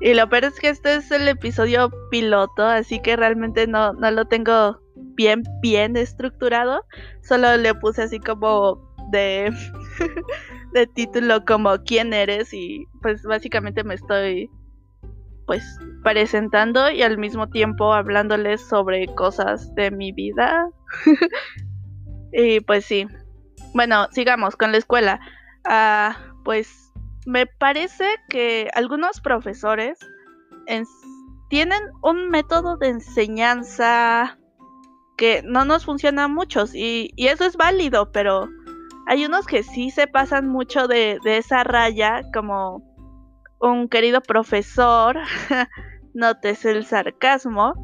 Y 0.00 0.14
lo 0.14 0.28
peor 0.28 0.46
es 0.46 0.58
que 0.58 0.68
este 0.68 0.96
es 0.96 1.12
el 1.12 1.28
episodio 1.28 1.92
piloto, 2.10 2.64
así 2.64 2.98
que 3.00 3.14
realmente 3.14 3.68
no, 3.68 3.92
no 3.92 4.10
lo 4.10 4.24
tengo 4.24 4.80
bien, 4.96 5.44
bien 5.62 5.96
estructurado. 5.96 6.84
Solo 7.22 7.56
le 7.56 7.72
puse 7.76 8.02
así 8.02 8.18
como 8.18 8.82
de, 9.12 9.52
de 10.72 10.86
título 10.88 11.44
como 11.44 11.84
quién 11.84 12.12
eres 12.12 12.52
y 12.52 12.84
pues 13.00 13.22
básicamente 13.22 13.84
me 13.84 13.94
estoy 13.94 14.50
pues 15.46 15.62
presentando 16.02 16.90
y 16.90 17.02
al 17.02 17.16
mismo 17.16 17.48
tiempo 17.48 17.92
hablándoles 17.92 18.60
sobre 18.60 19.06
cosas 19.14 19.72
de 19.76 19.92
mi 19.92 20.10
vida. 20.10 20.68
y 22.34 22.60
pues 22.60 22.84
sí. 22.84 23.06
Bueno, 23.72 24.08
sigamos 24.12 24.56
con 24.56 24.72
la 24.72 24.78
escuela. 24.78 25.20
Ah, 25.64 26.16
pues 26.44 26.92
me 27.26 27.46
parece 27.46 28.04
que 28.28 28.70
algunos 28.74 29.20
profesores 29.20 29.98
tienen 31.48 31.80
un 32.02 32.28
método 32.28 32.76
de 32.76 32.88
enseñanza 32.88 34.38
que 35.16 35.42
no 35.44 35.64
nos 35.64 35.84
funciona 35.84 36.24
a 36.24 36.28
muchos 36.28 36.74
y, 36.74 37.12
y, 37.16 37.28
eso 37.28 37.44
es 37.44 37.56
válido, 37.56 38.10
pero 38.10 38.48
hay 39.06 39.24
unos 39.24 39.46
que 39.46 39.62
sí 39.62 39.90
se 39.90 40.06
pasan 40.06 40.48
mucho 40.48 40.88
de, 40.88 41.18
de 41.24 41.38
esa 41.38 41.62
raya, 41.62 42.22
como 42.32 42.82
un 43.60 43.88
querido 43.88 44.20
profesor, 44.20 45.18
notes 46.14 46.64
el 46.64 46.84
sarcasmo, 46.84 47.74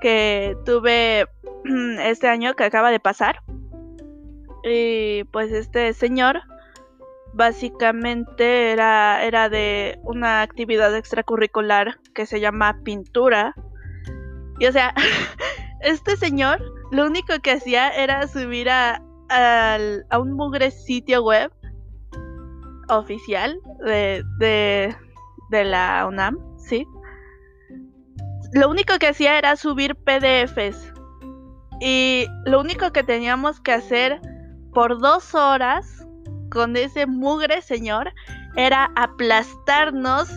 que 0.00 0.56
tuve 0.66 1.26
este 2.00 2.28
año 2.28 2.54
que 2.54 2.64
acaba 2.64 2.90
de 2.90 3.00
pasar. 3.00 3.40
Y 4.64 5.24
pues 5.24 5.52
este 5.52 5.92
señor 5.92 6.40
básicamente 7.34 8.72
era, 8.72 9.22
era 9.24 9.48
de 9.48 9.98
una 10.02 10.42
actividad 10.42 10.96
extracurricular 10.96 11.98
que 12.14 12.26
se 12.26 12.40
llama 12.40 12.80
pintura. 12.82 13.54
Y 14.58 14.66
o 14.66 14.72
sea, 14.72 14.94
este 15.80 16.16
señor 16.16 16.62
lo 16.92 17.06
único 17.06 17.38
que 17.42 17.52
hacía 17.52 17.90
era 17.90 18.26
subir 18.28 18.70
a, 18.70 19.02
a 19.28 20.18
un 20.18 20.32
mugre 20.32 20.70
sitio 20.70 21.24
web 21.24 21.52
oficial 22.88 23.60
de, 23.84 24.22
de, 24.38 24.94
de 25.50 25.64
la 25.64 26.06
UNAM, 26.06 26.38
¿sí? 26.58 26.86
Lo 28.52 28.70
único 28.70 28.98
que 28.98 29.08
hacía 29.08 29.36
era 29.38 29.56
subir 29.56 29.96
PDFs. 29.96 30.92
Y 31.80 32.26
lo 32.44 32.60
único 32.60 32.92
que 32.92 33.02
teníamos 33.02 33.60
que 33.60 33.72
hacer 33.72 34.20
por 34.74 35.00
dos 35.00 35.34
horas 35.34 36.04
con 36.50 36.76
ese 36.76 37.06
mugre 37.06 37.62
señor 37.62 38.12
era 38.56 38.90
aplastarnos 38.96 40.28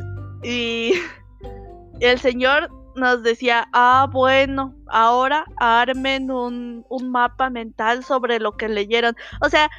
y 0.43 0.93
el 1.99 2.19
señor 2.19 2.69
nos 2.95 3.23
decía, 3.23 3.67
ah, 3.73 4.07
bueno, 4.11 4.75
ahora 4.87 5.45
armen 5.57 6.31
un, 6.31 6.85
un 6.89 7.11
mapa 7.11 7.49
mental 7.49 8.03
sobre 8.03 8.39
lo 8.39 8.57
que 8.57 8.67
leyeron. 8.67 9.15
O 9.41 9.49
sea, 9.49 9.69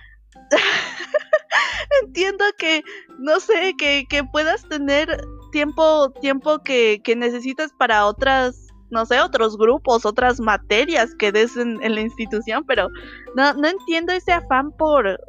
entiendo 2.02 2.44
que, 2.56 2.82
no 3.18 3.40
sé, 3.40 3.74
que, 3.76 4.06
que 4.08 4.24
puedas 4.24 4.66
tener 4.68 5.20
tiempo, 5.50 6.12
tiempo 6.20 6.62
que, 6.62 7.00
que, 7.02 7.16
necesitas 7.16 7.72
para 7.76 8.06
otras, 8.06 8.67
no 8.90 9.06
sé, 9.06 9.20
otros 9.20 9.56
grupos, 9.56 10.06
otras 10.06 10.40
materias 10.40 11.14
que 11.14 11.32
des 11.32 11.56
en, 11.56 11.82
en 11.82 11.94
la 11.94 12.00
institución, 12.00 12.64
pero 12.66 12.88
no, 13.34 13.54
no 13.54 13.68
entiendo 13.68 14.12
ese 14.12 14.32
afán 14.32 14.72
por, 14.72 15.20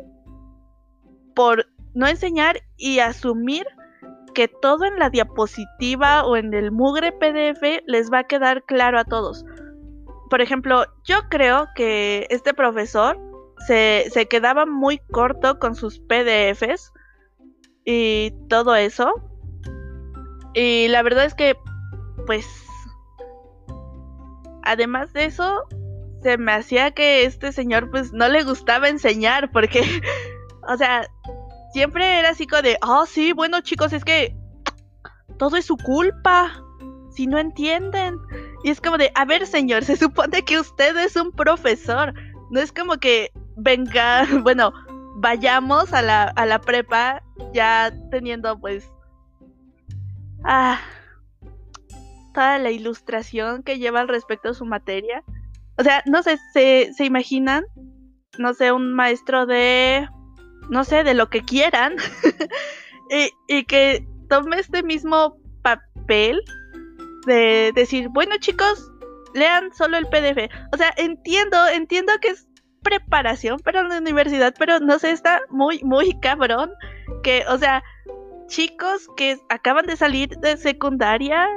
por 1.35 1.65
no 1.93 2.07
enseñar 2.07 2.61
y 2.77 2.99
asumir 2.99 3.65
que 4.33 4.47
todo 4.47 4.85
en 4.85 4.97
la 4.99 5.09
diapositiva 5.09 6.23
o 6.23 6.37
en 6.37 6.53
el 6.53 6.71
mugre 6.71 7.11
PDF 7.11 7.83
les 7.87 8.11
va 8.11 8.19
a 8.19 8.23
quedar 8.23 8.63
claro 8.63 8.99
a 8.99 9.05
todos. 9.05 9.43
Por 10.29 10.41
ejemplo, 10.41 10.85
yo 11.05 11.17
creo 11.29 11.67
que 11.75 12.27
este 12.29 12.53
profesor 12.53 13.17
se, 13.67 14.05
se 14.11 14.27
quedaba 14.27 14.65
muy 14.65 14.99
corto 15.11 15.59
con 15.59 15.75
sus 15.75 15.99
PDFs 15.99 16.93
y 17.85 18.31
todo 18.47 18.75
eso. 18.75 19.11
Y 20.53 20.87
la 20.89 21.01
verdad 21.01 21.25
es 21.25 21.33
que, 21.33 21.55
pues, 22.25 22.45
además 24.63 25.13
de 25.13 25.25
eso, 25.25 25.67
se 26.21 26.37
me 26.37 26.51
hacía 26.51 26.91
que 26.91 27.25
este 27.25 27.51
señor 27.51 27.89
pues 27.89 28.11
no 28.13 28.27
le 28.27 28.43
gustaba 28.43 28.89
enseñar 28.89 29.51
porque, 29.51 29.81
o 30.67 30.77
sea, 30.77 31.07
siempre 31.73 32.19
era 32.19 32.29
así 32.29 32.47
como 32.47 32.61
de, 32.61 32.77
oh 32.81 33.05
sí, 33.05 33.33
bueno 33.33 33.61
chicos, 33.61 33.93
es 33.93 34.03
que 34.03 34.35
todo 35.37 35.57
es 35.57 35.65
su 35.65 35.77
culpa, 35.77 36.63
si 37.11 37.27
no 37.27 37.39
entienden. 37.39 38.17
Y 38.63 38.69
es 38.69 38.81
como 38.81 38.97
de, 38.97 39.11
a 39.15 39.25
ver 39.25 39.47
señor, 39.47 39.85
se 39.85 39.95
supone 39.95 40.43
que 40.43 40.59
usted 40.59 40.97
es 40.97 41.15
un 41.15 41.31
profesor, 41.31 42.13
no 42.51 42.59
es 42.59 42.71
como 42.71 42.97
que 42.97 43.31
venga, 43.55 44.27
bueno, 44.43 44.73
vayamos 45.15 45.93
a 45.93 46.01
la, 46.01 46.23
a 46.23 46.45
la 46.45 46.59
prepa 46.59 47.23
ya 47.53 47.93
teniendo 48.11 48.59
pues 48.59 48.89
ah, 50.43 50.79
la 52.39 52.71
ilustración 52.71 53.63
que 53.63 53.79
lleva 53.79 54.01
al 54.01 54.07
respecto 54.07 54.49
a 54.49 54.53
su 54.53 54.65
materia. 54.65 55.23
O 55.77 55.83
sea, 55.83 56.03
no 56.05 56.23
sé, 56.23 56.37
se, 56.53 56.91
se 56.93 57.05
imaginan, 57.05 57.65
no 58.37 58.53
sé, 58.53 58.71
un 58.71 58.93
maestro 58.93 59.45
de, 59.45 60.07
no 60.69 60.83
sé, 60.83 61.03
de 61.03 61.13
lo 61.13 61.29
que 61.29 61.41
quieran, 61.41 61.95
y 63.47 63.63
que 63.65 64.05
tome 64.29 64.59
este 64.59 64.83
mismo 64.83 65.37
papel 65.61 66.41
de 67.25 67.71
decir, 67.75 68.09
bueno 68.09 68.35
chicos, 68.39 68.91
lean 69.33 69.73
solo 69.73 69.97
el 69.97 70.07
PDF. 70.07 70.49
O 70.73 70.77
sea, 70.77 70.93
entiendo, 70.97 71.67
entiendo 71.67 72.13
que 72.21 72.29
es 72.29 72.47
preparación 72.81 73.59
para 73.59 73.83
la 73.83 73.97
universidad, 73.97 74.53
pero 74.57 74.79
no 74.79 74.99
sé, 74.99 75.11
está 75.11 75.41
muy, 75.49 75.81
muy 75.83 76.17
cabrón 76.19 76.71
que, 77.23 77.43
o 77.49 77.57
sea, 77.57 77.83
chicos 78.47 79.07
que 79.15 79.37
acaban 79.49 79.85
de 79.85 79.95
salir 79.95 80.29
de 80.37 80.57
secundaria, 80.57 81.47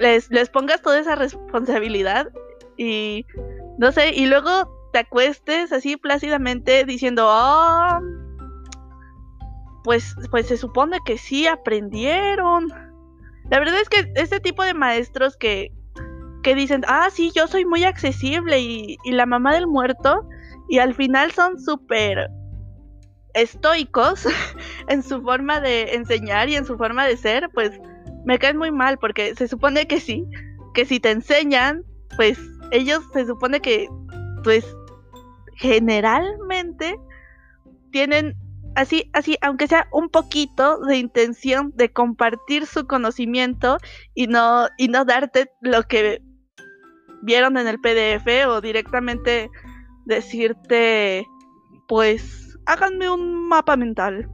les, 0.00 0.30
les 0.30 0.48
pongas 0.48 0.82
toda 0.82 0.98
esa 0.98 1.14
responsabilidad 1.14 2.28
y, 2.76 3.26
no 3.78 3.92
sé, 3.92 4.14
y 4.14 4.26
luego 4.26 4.90
te 4.92 5.00
acuestes 5.00 5.72
así 5.72 5.96
plácidamente 5.96 6.84
diciendo, 6.84 7.26
oh, 7.28 8.00
pues, 9.84 10.16
pues 10.30 10.48
se 10.48 10.56
supone 10.56 10.98
que 11.04 11.18
sí 11.18 11.46
aprendieron. 11.46 12.68
La 13.50 13.58
verdad 13.58 13.78
es 13.80 13.88
que 13.88 14.10
este 14.16 14.40
tipo 14.40 14.64
de 14.64 14.74
maestros 14.74 15.36
que, 15.36 15.70
que 16.42 16.54
dicen, 16.54 16.82
ah, 16.88 17.08
sí, 17.12 17.30
yo 17.34 17.46
soy 17.46 17.66
muy 17.66 17.84
accesible 17.84 18.58
y, 18.58 18.96
y 19.04 19.12
la 19.12 19.26
mamá 19.26 19.54
del 19.54 19.66
muerto, 19.66 20.26
y 20.68 20.78
al 20.78 20.94
final 20.94 21.30
son 21.32 21.60
súper 21.60 22.30
estoicos 23.34 24.26
en 24.88 25.02
su 25.02 25.20
forma 25.20 25.60
de 25.60 25.94
enseñar 25.94 26.48
y 26.48 26.56
en 26.56 26.64
su 26.64 26.78
forma 26.78 27.06
de 27.06 27.18
ser, 27.18 27.50
pues 27.52 27.78
me 28.24 28.38
caen 28.38 28.56
muy 28.56 28.70
mal 28.70 28.98
porque 28.98 29.34
se 29.34 29.48
supone 29.48 29.86
que 29.86 30.00
sí, 30.00 30.24
que 30.74 30.84
si 30.84 31.00
te 31.00 31.10
enseñan, 31.10 31.82
pues 32.16 32.38
ellos 32.70 33.02
se 33.12 33.26
supone 33.26 33.60
que, 33.60 33.88
pues 34.44 34.64
generalmente 35.56 36.96
tienen 37.90 38.34
así, 38.74 39.10
así, 39.12 39.36
aunque 39.42 39.66
sea 39.66 39.88
un 39.92 40.08
poquito 40.08 40.78
de 40.80 40.96
intención 40.96 41.72
de 41.74 41.92
compartir 41.92 42.66
su 42.66 42.86
conocimiento 42.86 43.78
y 44.14 44.26
no, 44.26 44.68
y 44.78 44.88
no 44.88 45.04
darte 45.04 45.50
lo 45.60 45.82
que 45.82 46.22
vieron 47.22 47.56
en 47.58 47.66
el 47.66 47.80
PDF 47.80 48.46
o 48.48 48.60
directamente 48.60 49.50
decirte, 50.06 51.26
pues, 51.88 52.58
háganme 52.66 53.10
un 53.10 53.48
mapa 53.48 53.76
mental. 53.76 54.28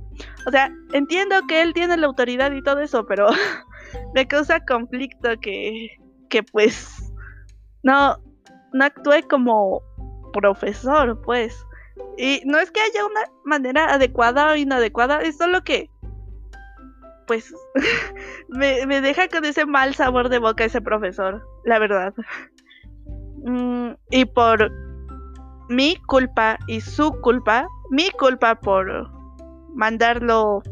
O 0.47 0.51
sea, 0.51 0.71
entiendo 0.93 1.37
que 1.49 1.63
él 1.63 1.73
tiene 1.75 1.97
la 1.97 2.07
autoridad 2.07 2.53
y 2.53 2.63
todo 2.63 2.81
eso, 2.81 3.07
pero 3.07 3.29
me 4.15 4.27
causa 4.27 4.65
conflicto 4.65 5.39
que, 5.41 5.89
que 6.29 6.43
pues, 6.43 7.13
no, 7.83 8.17
no 8.73 8.85
actúe 8.85 9.27
como 9.29 9.83
profesor, 10.33 11.21
pues. 11.23 11.57
Y 12.19 12.43
no 12.45 12.59
es 12.59 12.71
que 12.71 12.81
haya 12.81 13.05
una 13.05 13.21
manera 13.45 13.93
adecuada 13.93 14.53
o 14.53 14.57
inadecuada, 14.57 15.21
es 15.23 15.37
solo 15.37 15.63
que, 15.63 15.91
pues, 17.27 17.55
me, 18.49 19.01
deja 19.01 19.29
con 19.29 19.45
ese 19.45 19.67
mal 19.67 19.95
sabor 19.95 20.29
de 20.29 20.39
boca 20.39 20.65
ese 20.65 20.81
profesor, 20.81 21.47
la 21.65 21.79
verdad. 21.79 22.15
Mm, 23.45 23.93
y 24.11 24.25
por 24.25 24.71
mi 25.69 25.97
culpa 26.07 26.59
y 26.67 26.81
su 26.81 27.13
culpa, 27.21 27.69
mi 27.91 28.11
culpa 28.11 28.55
por 28.57 29.11
mandarlo 29.75 30.63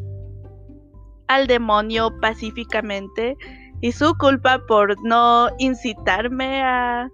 al 1.29 1.47
demonio 1.47 2.19
pacíficamente 2.21 3.37
y 3.81 3.93
su 3.93 4.17
culpa 4.17 4.61
por 4.67 5.03
no 5.05 5.49
incitarme 5.59 6.63
a 6.63 7.11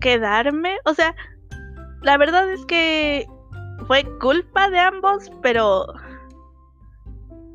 quedarme. 0.00 0.76
O 0.84 0.94
sea, 0.94 1.14
la 2.02 2.16
verdad 2.16 2.50
es 2.50 2.64
que 2.66 3.26
fue 3.86 4.04
culpa 4.20 4.70
de 4.70 4.78
ambos, 4.78 5.30
pero 5.42 5.86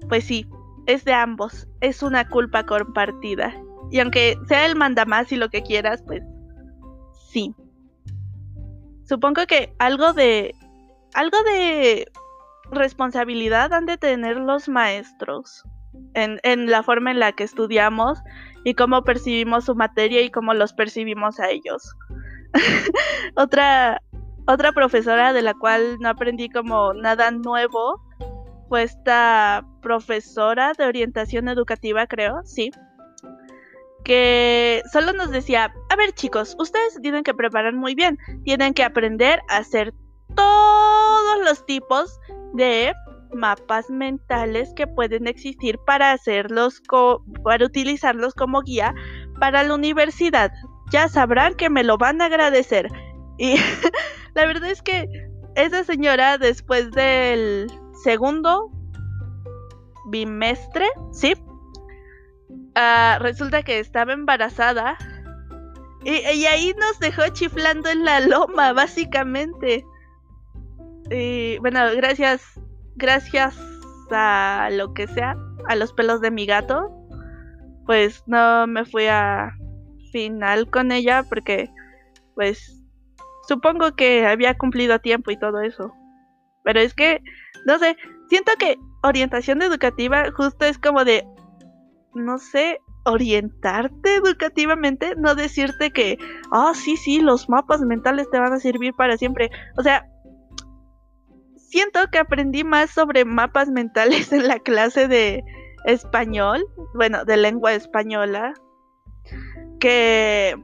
pues 0.10 0.26
sí, 0.26 0.48
es 0.88 1.06
de 1.06 1.14
ambos. 1.14 1.68
Es 1.82 2.04
una 2.04 2.28
culpa 2.28 2.66
compartida. 2.66 3.54
Y 3.92 4.00
aunque 4.00 4.38
sea 4.48 4.66
el 4.66 4.76
mandamás 4.76 5.32
y 5.32 5.36
lo 5.36 5.50
que 5.50 5.62
quieras, 5.62 6.04
pues 6.06 6.22
sí. 7.30 7.54
Supongo 9.06 9.46
que 9.48 9.74
algo 9.80 10.14
de 10.14 10.54
algo 11.14 11.38
de 11.44 12.12
responsabilidad 12.72 13.74
han 13.74 13.86
de 13.86 13.98
tener 13.98 14.38
los 14.38 14.70
maestros 14.70 15.64
en, 16.14 16.40
en 16.44 16.70
la 16.70 16.84
forma 16.84 17.12
en 17.12 17.20
la 17.20 17.32
que 17.32 17.44
estudiamos 17.44 18.20
y 18.64 18.74
cómo 18.74 19.04
percibimos 19.04 19.66
su 19.66 19.76
materia 19.76 20.22
y 20.22 20.32
cómo 20.32 20.54
los 20.54 20.74
percibimos 20.74 21.40
a 21.40 21.50
ellos. 21.50 21.96
otra, 23.36 24.02
otra 24.48 24.72
profesora 24.72 25.34
de 25.34 25.42
la 25.42 25.54
cual 25.54 25.98
no 26.00 26.10
aprendí 26.10 26.50
como 26.50 26.94
nada 26.94 27.32
nuevo 27.32 28.02
fue 28.68 28.84
esta 28.84 29.66
profesora 29.82 30.74
de 30.78 30.86
orientación 30.86 31.50
educativa, 31.50 32.06
creo, 32.08 32.42
sí. 32.44 32.72
Que 34.04 34.82
solo 34.92 35.14
nos 35.14 35.32
decía, 35.32 35.74
a 35.90 35.96
ver 35.96 36.12
chicos, 36.14 36.56
ustedes 36.60 37.00
tienen 37.02 37.24
que 37.24 37.34
preparar 37.34 37.74
muy 37.74 37.96
bien, 37.96 38.18
tienen 38.44 38.74
que 38.74 38.84
aprender 38.84 39.42
a 39.50 39.58
hacer 39.58 39.94
todos 40.36 41.40
los 41.44 41.66
tipos 41.66 42.20
de 42.54 42.94
mapas 43.34 43.90
mentales 43.90 44.74
que 44.76 44.88
pueden 44.88 45.28
existir 45.28 45.78
para 45.86 46.12
hacerlos 46.12 46.82
para 47.44 47.66
utilizarlos 47.66 48.34
como 48.34 48.62
guía 48.62 48.94
para 49.40 49.64
la 49.64 49.76
universidad 49.76 50.52
ya 50.90 51.08
sabrán 51.08 51.56
que 51.56 51.70
me 51.70 51.84
lo 51.84 51.98
van 51.98 52.22
a 52.22 52.26
agradecer. 52.26 52.90
Y 53.38 53.56
la 54.34 54.46
verdad 54.46 54.70
es 54.70 54.82
que 54.82 55.08
esa 55.56 55.84
señora 55.84 56.38
después 56.38 56.92
del 56.92 57.72
segundo 58.04 58.72
bimestre, 60.08 60.88
¿sí? 61.12 61.34
Ah, 62.76 63.18
resulta 63.22 63.64
que 63.64 63.80
estaba 63.80 64.14
embarazada 64.14 64.98
y, 66.04 66.12
y, 66.12 66.46
ahí 66.46 66.74
nos 66.80 66.98
dejó 67.00 67.28
chiflando 67.34 67.90
en 67.90 68.06
la 68.06 68.22
loma, 68.22 68.72
básicamente. 68.74 69.86
Y 71.12 71.58
bueno, 71.60 71.80
gracias, 71.96 72.42
gracias 72.96 73.58
a 74.12 74.70
lo 74.72 74.94
que 74.94 75.08
sea, 75.08 75.36
a 75.68 75.76
los 75.76 75.94
pelos 75.94 76.22
de 76.22 76.32
mi 76.32 76.46
gato, 76.46 76.90
pues 77.86 78.24
no 78.28 78.68
me 78.68 78.86
fui 78.86 79.08
a 79.08 79.52
final 80.12 80.70
con 80.70 80.92
ella 80.92 81.24
porque 81.28 81.70
pues 82.36 82.84
supongo 83.48 83.96
que 83.96 84.26
había 84.26 84.58
cumplido 84.58 84.94
a 84.94 85.00
tiempo 85.00 85.32
y 85.32 85.40
todo 85.40 85.62
eso. 85.62 85.92
Pero 86.64 86.80
es 86.80 86.94
que, 86.94 87.22
no 87.66 87.80
sé, 87.80 87.98
siento 88.30 88.52
que 88.60 88.78
orientación 89.04 89.62
educativa 89.62 90.26
justo 90.36 90.66
es 90.66 90.78
como 90.78 91.04
de, 91.04 91.26
no 92.14 92.38
sé, 92.38 92.80
orientarte 93.06 94.16
educativamente, 94.16 95.16
no 95.18 95.36
decirte 95.36 95.92
que, 95.92 96.18
ah, 96.52 96.74
sí, 96.76 96.96
sí, 96.98 97.22
los 97.22 97.50
mapas 97.50 97.82
mentales 97.82 98.30
te 98.30 98.40
van 98.40 98.54
a 98.54 98.60
servir 98.60 98.94
para 98.94 99.18
siempre. 99.18 99.50
O 99.78 99.84
sea, 99.84 100.09
siento 101.70 102.00
que 102.12 102.20
aprendí 102.20 102.64
más 102.64 102.90
sobre 102.90 103.26
mapas 103.26 103.70
mentales 103.70 104.32
en 104.34 104.48
la 104.48 104.60
clase 104.60 105.08
de 105.08 105.44
español, 105.86 106.66
bueno, 106.94 107.24
de 107.26 107.38
lengua 107.38 107.74
española, 107.74 108.54
que, 109.80 110.56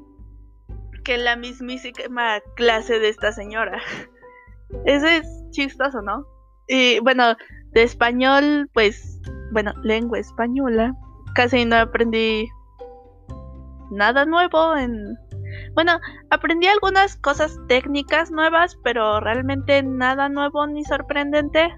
que 1.03 1.17
la 1.17 1.35
mismísima 1.35 2.41
clase 2.55 2.99
de 2.99 3.09
esta 3.09 3.31
señora. 3.31 3.81
Eso 4.85 5.05
es 5.05 5.25
chistoso, 5.51 6.01
¿no? 6.01 6.25
Y 6.67 6.99
bueno, 6.99 7.35
de 7.71 7.83
español, 7.83 8.69
pues, 8.73 9.19
bueno, 9.51 9.73
lengua 9.83 10.19
española, 10.19 10.93
casi 11.35 11.65
no 11.65 11.75
aprendí 11.77 12.49
nada 13.91 14.25
nuevo 14.25 14.75
en... 14.75 15.17
Bueno, 15.75 15.99
aprendí 16.29 16.67
algunas 16.67 17.17
cosas 17.17 17.59
técnicas 17.67 18.31
nuevas, 18.31 18.77
pero 18.83 19.19
realmente 19.19 19.83
nada 19.83 20.29
nuevo 20.29 20.65
ni 20.67 20.83
sorprendente. 20.85 21.75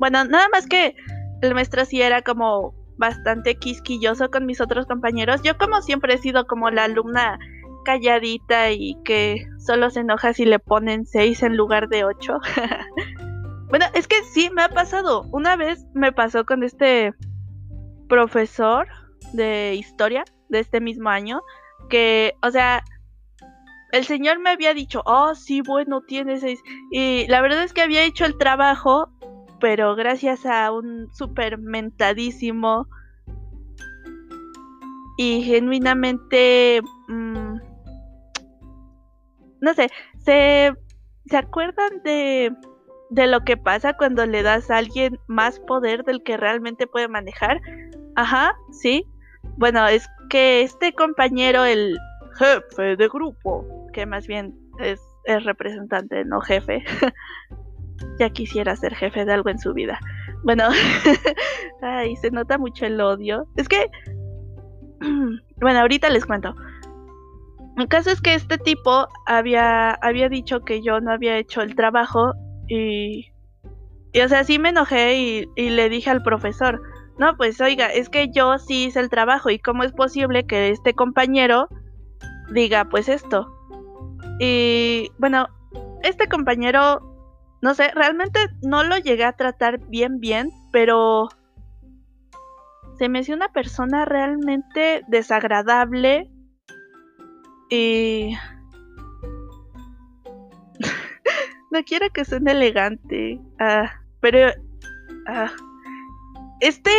Bueno, 0.00 0.24
nada 0.24 0.48
más 0.52 0.66
que 0.66 0.94
el 1.42 1.54
maestro 1.54 1.84
sí 1.84 2.02
era 2.02 2.22
como 2.22 2.74
bastante 2.98 3.54
quisquilloso 3.54 4.30
con 4.30 4.46
mis 4.46 4.60
otros 4.60 4.86
compañeros. 4.86 5.42
Yo 5.42 5.56
como 5.58 5.80
siempre 5.80 6.14
he 6.14 6.18
sido 6.18 6.46
como 6.46 6.70
la 6.70 6.84
alumna 6.84 7.38
calladita 7.84 8.72
y 8.72 8.96
que 9.04 9.46
solo 9.58 9.90
se 9.90 10.00
enoja 10.00 10.32
si 10.32 10.44
le 10.44 10.58
ponen 10.58 11.06
6 11.06 11.44
en 11.44 11.56
lugar 11.56 11.88
de 11.88 12.04
8. 12.04 12.38
bueno, 13.68 13.86
es 13.94 14.08
que 14.08 14.22
sí, 14.24 14.50
me 14.52 14.62
ha 14.62 14.68
pasado. 14.68 15.22
Una 15.30 15.56
vez 15.56 15.86
me 15.94 16.12
pasó 16.12 16.44
con 16.44 16.64
este 16.64 17.14
profesor 18.08 18.88
de 19.32 19.74
historia 19.76 20.24
de 20.48 20.60
este 20.60 20.80
mismo 20.80 21.10
año 21.10 21.42
que, 21.88 22.34
o 22.42 22.50
sea, 22.50 22.82
el 23.92 24.04
señor 24.04 24.38
me 24.40 24.50
había 24.50 24.74
dicho, 24.74 25.02
oh, 25.06 25.34
sí, 25.34 25.60
bueno, 25.60 26.02
tiene 26.02 26.38
6. 26.38 26.60
Y 26.90 27.26
la 27.28 27.40
verdad 27.40 27.62
es 27.62 27.72
que 27.72 27.82
había 27.82 28.04
hecho 28.04 28.24
el 28.24 28.36
trabajo 28.36 29.10
pero 29.60 29.94
gracias 29.94 30.46
a 30.46 30.70
un 30.72 31.12
super 31.12 31.58
mentadísimo 31.58 32.86
y 35.16 35.42
genuinamente 35.42 36.82
mm, 37.08 37.56
no 39.60 39.74
sé 39.74 39.90
se 40.18 40.72
se 41.26 41.36
acuerdan 41.36 42.02
de 42.04 42.52
de 43.10 43.26
lo 43.26 43.44
que 43.44 43.56
pasa 43.56 43.94
cuando 43.94 44.26
le 44.26 44.42
das 44.42 44.70
a 44.70 44.78
alguien 44.78 45.18
más 45.26 45.60
poder 45.60 46.04
del 46.04 46.22
que 46.22 46.36
realmente 46.36 46.86
puede 46.86 47.08
manejar 47.08 47.60
ajá 48.14 48.54
sí 48.72 49.06
bueno 49.56 49.86
es 49.86 50.06
que 50.28 50.62
este 50.62 50.92
compañero 50.92 51.64
el 51.64 51.96
jefe 52.38 52.96
de 52.96 53.08
grupo 53.08 53.64
que 53.92 54.06
más 54.06 54.26
bien 54.26 54.54
es, 54.78 55.00
es 55.24 55.44
representante 55.44 56.24
no 56.24 56.40
jefe 56.40 56.84
ya 58.18 58.30
quisiera 58.30 58.76
ser 58.76 58.94
jefe 58.94 59.24
de 59.24 59.32
algo 59.32 59.50
en 59.50 59.58
su 59.58 59.72
vida. 59.72 59.98
Bueno, 60.44 60.64
ay, 61.82 62.16
se 62.16 62.30
nota 62.30 62.58
mucho 62.58 62.86
el 62.86 63.00
odio. 63.00 63.46
Es 63.56 63.68
que, 63.68 63.86
bueno, 65.60 65.80
ahorita 65.80 66.08
les 66.10 66.24
cuento. 66.24 66.54
El 67.76 67.88
caso 67.88 68.10
es 68.10 68.20
que 68.20 68.34
este 68.34 68.56
tipo 68.56 69.06
había, 69.26 69.90
había 69.90 70.28
dicho 70.28 70.60
que 70.60 70.82
yo 70.82 71.00
no 71.00 71.12
había 71.12 71.36
hecho 71.36 71.60
el 71.60 71.74
trabajo 71.74 72.32
y, 72.68 73.26
y 74.12 74.20
o 74.20 74.28
sea, 74.28 74.44
sí 74.44 74.58
me 74.58 74.70
enojé 74.70 75.16
y, 75.16 75.44
y 75.56 75.70
le 75.70 75.90
dije 75.90 76.08
al 76.08 76.22
profesor, 76.22 76.80
no, 77.18 77.36
pues 77.36 77.60
oiga, 77.60 77.88
es 77.88 78.08
que 78.08 78.30
yo 78.30 78.58
sí 78.58 78.86
hice 78.86 79.00
el 79.00 79.10
trabajo 79.10 79.50
y 79.50 79.58
cómo 79.58 79.84
es 79.84 79.92
posible 79.92 80.46
que 80.46 80.70
este 80.70 80.94
compañero 80.94 81.68
diga 82.52 82.84
pues 82.86 83.08
esto. 83.08 83.52
Y 84.38 85.10
bueno, 85.18 85.46
este 86.02 86.28
compañero 86.28 87.16
no 87.62 87.74
sé, 87.74 87.90
realmente 87.94 88.38
no 88.62 88.84
lo 88.84 88.96
llegué 88.98 89.24
a 89.24 89.32
tratar 89.32 89.80
bien, 89.88 90.20
bien, 90.20 90.50
pero 90.72 91.28
se 92.98 93.08
me 93.08 93.20
hizo 93.20 93.32
una 93.34 93.48
persona 93.48 94.04
realmente 94.04 95.02
desagradable 95.08 96.30
y... 97.70 98.36
no 101.72 101.82
quiero 101.84 102.10
que 102.10 102.24
suene 102.24 102.52
elegante, 102.52 103.40
ah, 103.58 103.90
pero 104.20 104.50
ah, 105.26 105.50
este 106.60 106.90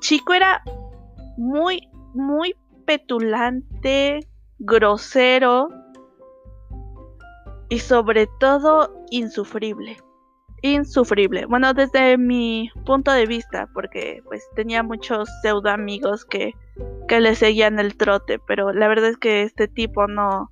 chico 0.00 0.34
era 0.34 0.62
muy, 1.36 1.88
muy 2.14 2.56
petulante, 2.84 4.26
grosero 4.64 5.68
y 7.68 7.78
sobre 7.78 8.26
todo 8.40 8.92
insufrible. 9.10 9.96
Insufrible. 10.62 11.44
Bueno, 11.46 11.74
desde 11.74 12.16
mi 12.16 12.70
punto 12.86 13.12
de 13.12 13.26
vista, 13.26 13.68
porque 13.74 14.22
pues 14.24 14.42
tenía 14.54 14.82
muchos 14.82 15.28
pseudo 15.42 15.68
amigos 15.68 16.24
que, 16.24 16.52
que 17.08 17.20
le 17.20 17.34
seguían 17.34 17.78
el 17.78 17.96
trote, 17.96 18.38
pero 18.38 18.72
la 18.72 18.88
verdad 18.88 19.10
es 19.10 19.18
que 19.18 19.42
este 19.42 19.68
tipo 19.68 20.06
no, 20.06 20.50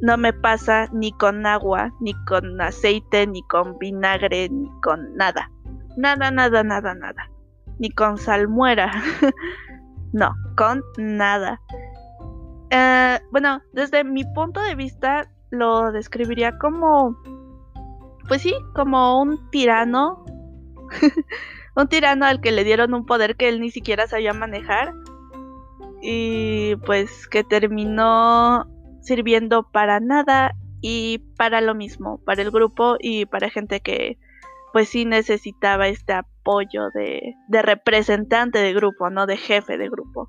no 0.00 0.16
me 0.16 0.32
pasa 0.32 0.88
ni 0.92 1.12
con 1.12 1.44
agua, 1.44 1.92
ni 2.00 2.14
con 2.24 2.60
aceite, 2.60 3.26
ni 3.26 3.42
con 3.44 3.78
vinagre, 3.78 4.48
ni 4.48 4.70
con 4.80 5.16
nada. 5.16 5.50
Nada, 5.96 6.30
nada, 6.30 6.62
nada, 6.62 6.94
nada. 6.94 7.30
Ni 7.78 7.90
con 7.90 8.18
salmuera. 8.18 8.92
no, 10.12 10.34
con 10.56 10.82
nada. 10.98 11.60
Eh, 12.74 13.20
bueno, 13.30 13.60
desde 13.74 14.02
mi 14.02 14.24
punto 14.24 14.62
de 14.62 14.74
vista 14.74 15.30
lo 15.50 15.92
describiría 15.92 16.56
como, 16.56 17.18
pues 18.26 18.40
sí, 18.40 18.54
como 18.74 19.20
un 19.20 19.50
tirano. 19.50 20.24
un 21.76 21.88
tirano 21.88 22.24
al 22.24 22.40
que 22.40 22.50
le 22.50 22.64
dieron 22.64 22.94
un 22.94 23.04
poder 23.04 23.36
que 23.36 23.50
él 23.50 23.60
ni 23.60 23.70
siquiera 23.70 24.06
sabía 24.06 24.32
manejar. 24.32 24.94
Y 26.00 26.76
pues 26.86 27.28
que 27.28 27.44
terminó 27.44 28.66
sirviendo 29.02 29.64
para 29.70 30.00
nada 30.00 30.54
y 30.80 31.18
para 31.36 31.60
lo 31.60 31.74
mismo, 31.74 32.22
para 32.24 32.40
el 32.40 32.50
grupo 32.50 32.96
y 32.98 33.26
para 33.26 33.50
gente 33.50 33.80
que 33.80 34.18
pues 34.72 34.88
sí 34.88 35.04
necesitaba 35.04 35.88
este 35.88 36.14
apoyo 36.14 36.88
de, 36.94 37.34
de 37.48 37.60
representante 37.62 38.60
de 38.60 38.72
grupo, 38.72 39.10
no 39.10 39.26
de 39.26 39.36
jefe 39.36 39.76
de 39.76 39.90
grupo. 39.90 40.26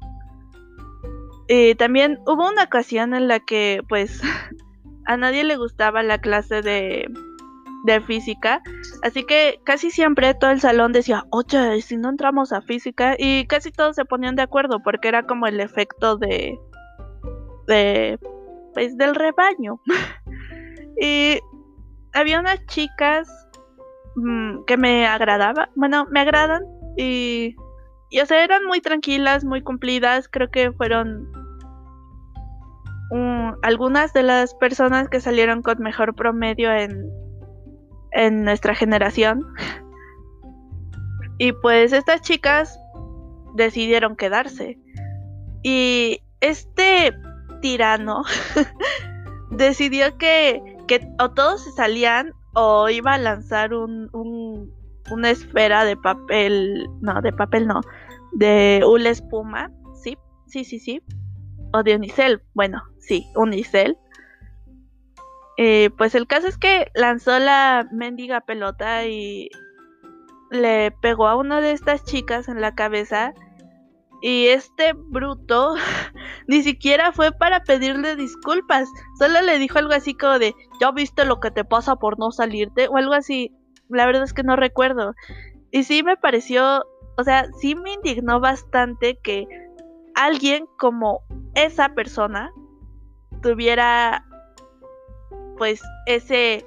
Y 1.47 1.75
también 1.75 2.19
hubo 2.25 2.49
una 2.49 2.63
ocasión 2.63 3.13
en 3.13 3.27
la 3.27 3.39
que 3.39 3.81
pues 3.89 4.21
a 5.05 5.17
nadie 5.17 5.43
le 5.43 5.57
gustaba 5.57 6.03
la 6.03 6.19
clase 6.19 6.61
de, 6.61 7.07
de 7.83 8.01
física, 8.01 8.61
así 9.03 9.23
que 9.25 9.59
casi 9.65 9.91
siempre 9.91 10.33
todo 10.33 10.51
el 10.51 10.61
salón 10.61 10.93
decía, 10.93 11.25
oye, 11.31 11.81
si 11.81 11.97
no 11.97 12.09
entramos 12.09 12.53
a 12.53 12.61
física, 12.61 13.15
y 13.19 13.45
casi 13.45 13.71
todos 13.71 13.95
se 13.95 14.05
ponían 14.05 14.35
de 14.35 14.41
acuerdo 14.41 14.79
porque 14.81 15.09
era 15.09 15.23
como 15.23 15.47
el 15.47 15.59
efecto 15.59 16.17
de, 16.17 16.57
de, 17.67 18.17
pues 18.73 18.97
del 18.97 19.15
rebaño. 19.15 19.81
y 21.01 21.39
había 22.13 22.39
unas 22.39 22.65
chicas 22.67 23.27
mm, 24.15 24.63
que 24.65 24.77
me 24.77 25.05
agradaban, 25.05 25.69
bueno, 25.75 26.07
me 26.09 26.21
agradan 26.21 26.63
y, 26.97 27.55
y 28.13 28.19
o 28.19 28.27
sea, 28.27 28.43
eran 28.43 28.63
muy 28.65 28.79
tranquilas, 28.79 29.43
muy 29.43 29.63
cumplidas, 29.63 30.27
creo 30.29 30.51
que 30.51 30.71
fueron 30.71 31.27
algunas 33.63 34.13
de 34.13 34.21
las 34.21 34.53
personas 34.53 35.09
que 35.09 35.19
salieron 35.19 35.63
con 35.63 35.79
mejor 35.79 36.13
promedio 36.13 36.71
en, 36.71 37.09
en 38.11 38.43
nuestra 38.43 38.75
generación. 38.75 39.43
Y 41.39 41.53
pues 41.53 41.91
estas 41.91 42.21
chicas 42.21 42.79
decidieron 43.55 44.15
quedarse. 44.15 44.77
Y 45.63 46.21
este 46.39 47.15
tirano 47.61 48.25
decidió 49.49 50.19
que, 50.19 50.61
que, 50.87 51.07
o 51.19 51.31
todos 51.31 51.63
se 51.63 51.71
salían 51.71 52.31
o 52.53 52.89
iba 52.89 53.15
a 53.15 53.17
lanzar 53.17 53.73
un, 53.73 54.09
un, 54.13 54.71
una 55.11 55.29
esfera 55.29 55.85
de 55.85 55.97
papel, 55.97 56.87
no, 57.01 57.21
de 57.21 57.33
papel 57.33 57.67
no, 57.67 57.81
de 58.33 58.81
una 58.85 59.09
espuma, 59.09 59.71
sí, 60.01 60.17
sí, 60.47 60.63
sí, 60.63 60.79
sí, 60.79 61.01
o 61.73 61.83
de 61.83 61.95
unicel, 61.95 62.41
bueno, 62.53 62.83
sí, 62.99 63.25
unicel. 63.35 63.97
Eh, 65.57 65.91
pues 65.97 66.15
el 66.15 66.25
caso 66.25 66.47
es 66.47 66.57
que 66.57 66.91
lanzó 66.95 67.37
la 67.37 67.87
mendiga 67.91 68.41
pelota 68.41 69.05
y 69.05 69.49
le 70.53 70.91
pegó 70.91 71.27
a 71.27 71.35
una 71.35 71.61
de 71.61 71.71
estas 71.71 72.03
chicas 72.05 72.47
en 72.47 72.61
la 72.61 72.75
cabeza. 72.75 73.33
Y 74.21 74.47
este 74.47 74.93
bruto 74.93 75.75
ni 76.47 76.63
siquiera 76.63 77.11
fue 77.11 77.31
para 77.31 77.63
pedirle 77.63 78.15
disculpas. 78.15 78.87
Solo 79.19 79.41
le 79.41 79.59
dijo 79.59 79.79
algo 79.79 79.93
así 79.93 80.15
como 80.15 80.39
de, 80.39 80.55
ya 80.79 80.91
viste 80.91 81.25
lo 81.25 81.39
que 81.39 81.51
te 81.51 81.65
pasa 81.65 81.97
por 81.97 82.17
no 82.17 82.31
salirte. 82.31 82.87
O 82.87 82.97
algo 82.97 83.13
así. 83.13 83.51
La 83.93 84.05
verdad 84.05 84.23
es 84.23 84.33
que 84.33 84.43
no 84.43 84.55
recuerdo. 84.55 85.15
Y 85.71 85.83
sí 85.83 86.03
me 86.03 86.17
pareció, 86.17 86.83
o 87.17 87.23
sea, 87.23 87.47
sí 87.59 87.75
me 87.75 87.93
indignó 87.93 88.39
bastante 88.39 89.17
que 89.23 89.47
alguien 90.15 90.67
como 90.77 91.21
esa 91.55 91.89
persona 91.89 92.51
tuviera 93.41 94.25
pues 95.57 95.81
ese 96.05 96.65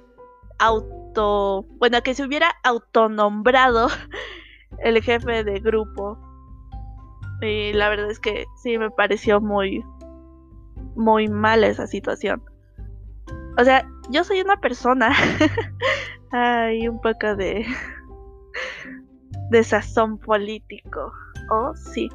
auto, 0.59 1.67
bueno, 1.79 2.03
que 2.03 2.15
se 2.15 2.25
hubiera 2.25 2.53
autonombrado 2.65 3.89
el 4.79 5.03
jefe 5.03 5.45
de 5.45 5.61
grupo. 5.61 6.19
Y 7.43 7.73
la 7.75 7.89
verdad 7.89 8.11
es 8.11 8.19
que 8.19 8.47
sí 8.63 8.79
me 8.79 8.91
pareció 8.91 9.41
muy 9.41 9.85
muy 10.97 11.29
mal 11.29 11.63
esa 11.63 11.87
situación. 11.87 12.43
O 13.59 13.65
sea, 13.65 13.89
yo 14.11 14.25
soy 14.25 14.41
una 14.41 14.57
persona. 14.57 15.13
Hay 16.33 16.89
un 16.89 17.01
poco 17.01 17.37
de 17.37 17.65
de 19.51 19.65
sazón 19.65 20.19
político. 20.19 21.13
Oh, 21.51 21.75
sí. 21.75 22.09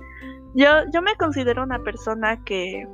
Yo, 0.56 0.68
yo 0.94 1.02
me 1.02 1.16
considero 1.16 1.64
una 1.64 1.80
persona 1.80 2.44
que, 2.44 2.88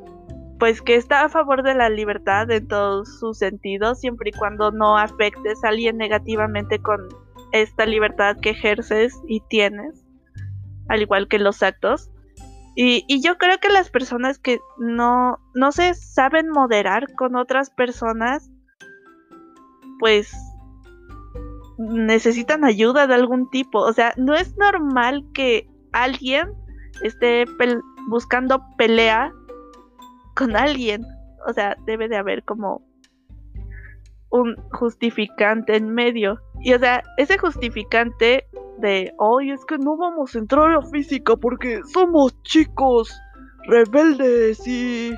pues, 0.59 0.81
que 0.81 0.95
está 0.95 1.23
a 1.23 1.29
favor 1.29 1.63
de 1.63 1.73
la 1.73 1.89
libertad 1.89 2.49
en 2.51 2.67
todos 2.67 3.19
sus 3.19 3.39
sentidos, 3.39 3.99
siempre 3.99 4.29
y 4.29 4.37
cuando 4.37 4.71
no 4.71 4.97
afectes 4.97 5.63
a 5.63 5.69
alguien 5.69 5.97
negativamente 5.97 6.79
con 6.79 7.07
esta 7.51 7.85
libertad 7.85 8.37
que 8.41 8.51
ejerces 8.51 9.13
y 9.27 9.39
tienes, 9.41 10.05
al 10.89 11.01
igual 11.01 11.27
que 11.27 11.39
los 11.39 11.63
actos. 11.63 12.11
Y, 12.75 13.05
y 13.07 13.23
yo 13.23 13.39
creo 13.39 13.57
que 13.57 13.69
las 13.69 13.89
personas 13.89 14.37
que 14.37 14.59
no, 14.77 15.39
no 15.55 15.71
se 15.71 15.95
saben 15.95 16.49
moderar 16.49 17.11
con 17.15 17.35
otras 17.35 17.71
personas, 17.71 18.51
pues 19.99 20.31
necesitan 21.77 22.65
ayuda 22.65 23.07
de 23.07 23.15
algún 23.15 23.49
tipo. 23.49 23.79
O 23.79 23.93
sea, 23.93 24.13
no 24.17 24.35
es 24.35 24.57
normal 24.57 25.23
que 25.33 25.69
alguien 25.91 26.53
esté 27.03 27.45
buscando 28.07 28.63
pelea 28.77 29.31
con 30.35 30.55
alguien. 30.55 31.05
O 31.47 31.53
sea, 31.53 31.77
debe 31.85 32.07
de 32.07 32.17
haber 32.17 32.43
como 32.43 32.81
un 34.29 34.55
justificante 34.71 35.75
en 35.75 35.93
medio. 35.93 36.39
Y 36.61 36.73
o 36.73 36.79
sea, 36.79 37.03
ese 37.17 37.37
justificante 37.37 38.47
de, 38.79 39.13
hoy 39.17 39.51
es 39.51 39.63
que 39.65 39.77
no 39.77 39.97
vamos 39.97 40.35
a 40.35 40.39
entrar 40.39 40.71
a 40.75 40.81
física 40.81 41.35
porque 41.35 41.81
somos 41.93 42.41
chicos 42.43 43.15
rebeldes 43.67 44.67
y, 44.67 45.11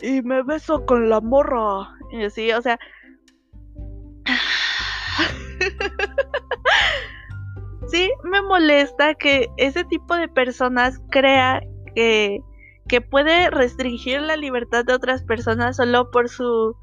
y 0.00 0.22
me 0.22 0.42
beso 0.42 0.84
con 0.86 1.08
la 1.08 1.20
morra. 1.20 1.90
Y 2.12 2.24
así, 2.24 2.52
o 2.52 2.62
sea... 2.62 2.78
sí 7.88 8.10
me 8.24 8.42
molesta 8.42 9.14
que 9.14 9.48
ese 9.56 9.84
tipo 9.84 10.14
de 10.14 10.28
personas 10.28 11.00
crea 11.10 11.62
que, 11.94 12.40
que 12.88 13.00
puede 13.00 13.50
restringir 13.50 14.20
la 14.20 14.36
libertad 14.36 14.84
de 14.84 14.94
otras 14.94 15.22
personas 15.22 15.76
solo 15.76 16.10
por 16.10 16.28
su 16.28 16.76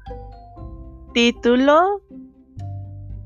título. 1.12 2.02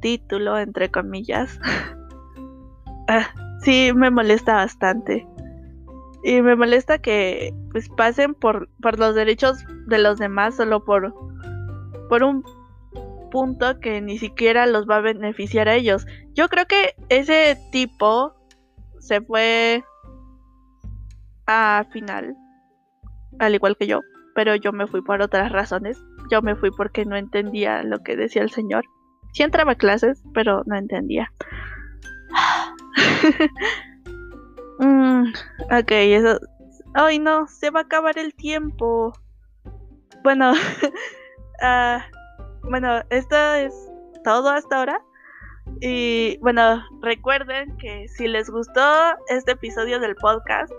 Título, 0.01 0.59
entre 0.59 0.91
comillas. 0.91 1.61
ah, 3.09 3.29
sí, 3.63 3.93
me 3.95 4.11
molesta 4.11 4.55
bastante. 4.55 5.27
Y 6.25 6.41
me 6.41 6.55
molesta 6.55 6.99
que 6.99 7.53
pues 7.73 7.89
pasen 7.89 8.35
por, 8.35 8.69
por 8.81 8.99
los 8.99 9.15
derechos 9.15 9.65
de 9.87 9.99
los 9.99 10.19
demás 10.19 10.57
solo 10.57 10.85
por, 10.85 11.13
por 12.09 12.23
un 12.23 12.45
punto 13.33 13.81
que 13.81 14.01
ni 14.03 14.19
siquiera 14.19 14.67
los 14.67 14.87
va 14.87 14.97
a 14.97 15.01
beneficiar 15.01 15.69
a 15.69 15.75
ellos. 15.75 16.07
Yo 16.35 16.49
creo 16.49 16.67
que 16.67 16.95
ese 17.09 17.59
tipo 17.73 18.35
se 19.01 19.23
fue 19.23 19.83
a 21.47 21.85
final, 21.91 22.37
al 23.41 23.55
igual 23.55 23.77
que 23.77 23.87
yo, 23.87 24.01
pero 24.35 24.55
yo 24.55 24.73
me 24.73 24.87
fui 24.87 25.03
por 25.03 25.23
otras 25.23 25.51
razones. 25.51 26.01
Yo 26.31 26.43
me 26.43 26.55
fui 26.55 26.71
porque 26.71 27.05
no 27.05 27.17
entendía 27.17 27.83
lo 27.83 28.03
que 28.03 28.17
decía 28.17 28.43
el 28.43 28.51
señor. 28.51 28.85
Sí 29.33 29.43
entraba 29.43 29.73
a 29.73 29.77
clases, 29.77 30.23
pero 30.35 30.63
no 30.67 30.77
entendía. 30.77 31.33
mm, 34.79 35.25
ok, 35.73 35.91
eso... 35.91 36.39
Ay, 36.95 37.19
no, 37.19 37.49
se 37.49 37.71
va 37.71 37.81
a 37.81 37.85
acabar 37.85 38.19
el 38.19 38.35
tiempo. 38.35 39.15
Bueno, 40.23 40.53
uh, 40.53 40.57
bueno, 42.69 43.03
esta 43.11 43.61
es 43.61 43.75
todo 44.25 44.51
hasta 44.51 44.79
ahora. 44.79 45.05
Y 45.81 46.39
bueno, 46.39 46.83
recuerden 47.01 47.77
que 47.77 48.09
si 48.09 48.29
les 48.29 48.51
gustó 48.51 48.83
este 49.29 49.53
episodio 49.53 50.01
del 50.01 50.17
podcast, 50.17 50.73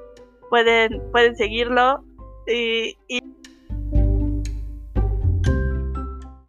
pueden, 0.50 1.02
pueden 1.12 1.36
seguirlo 1.36 2.04
y 2.48 2.98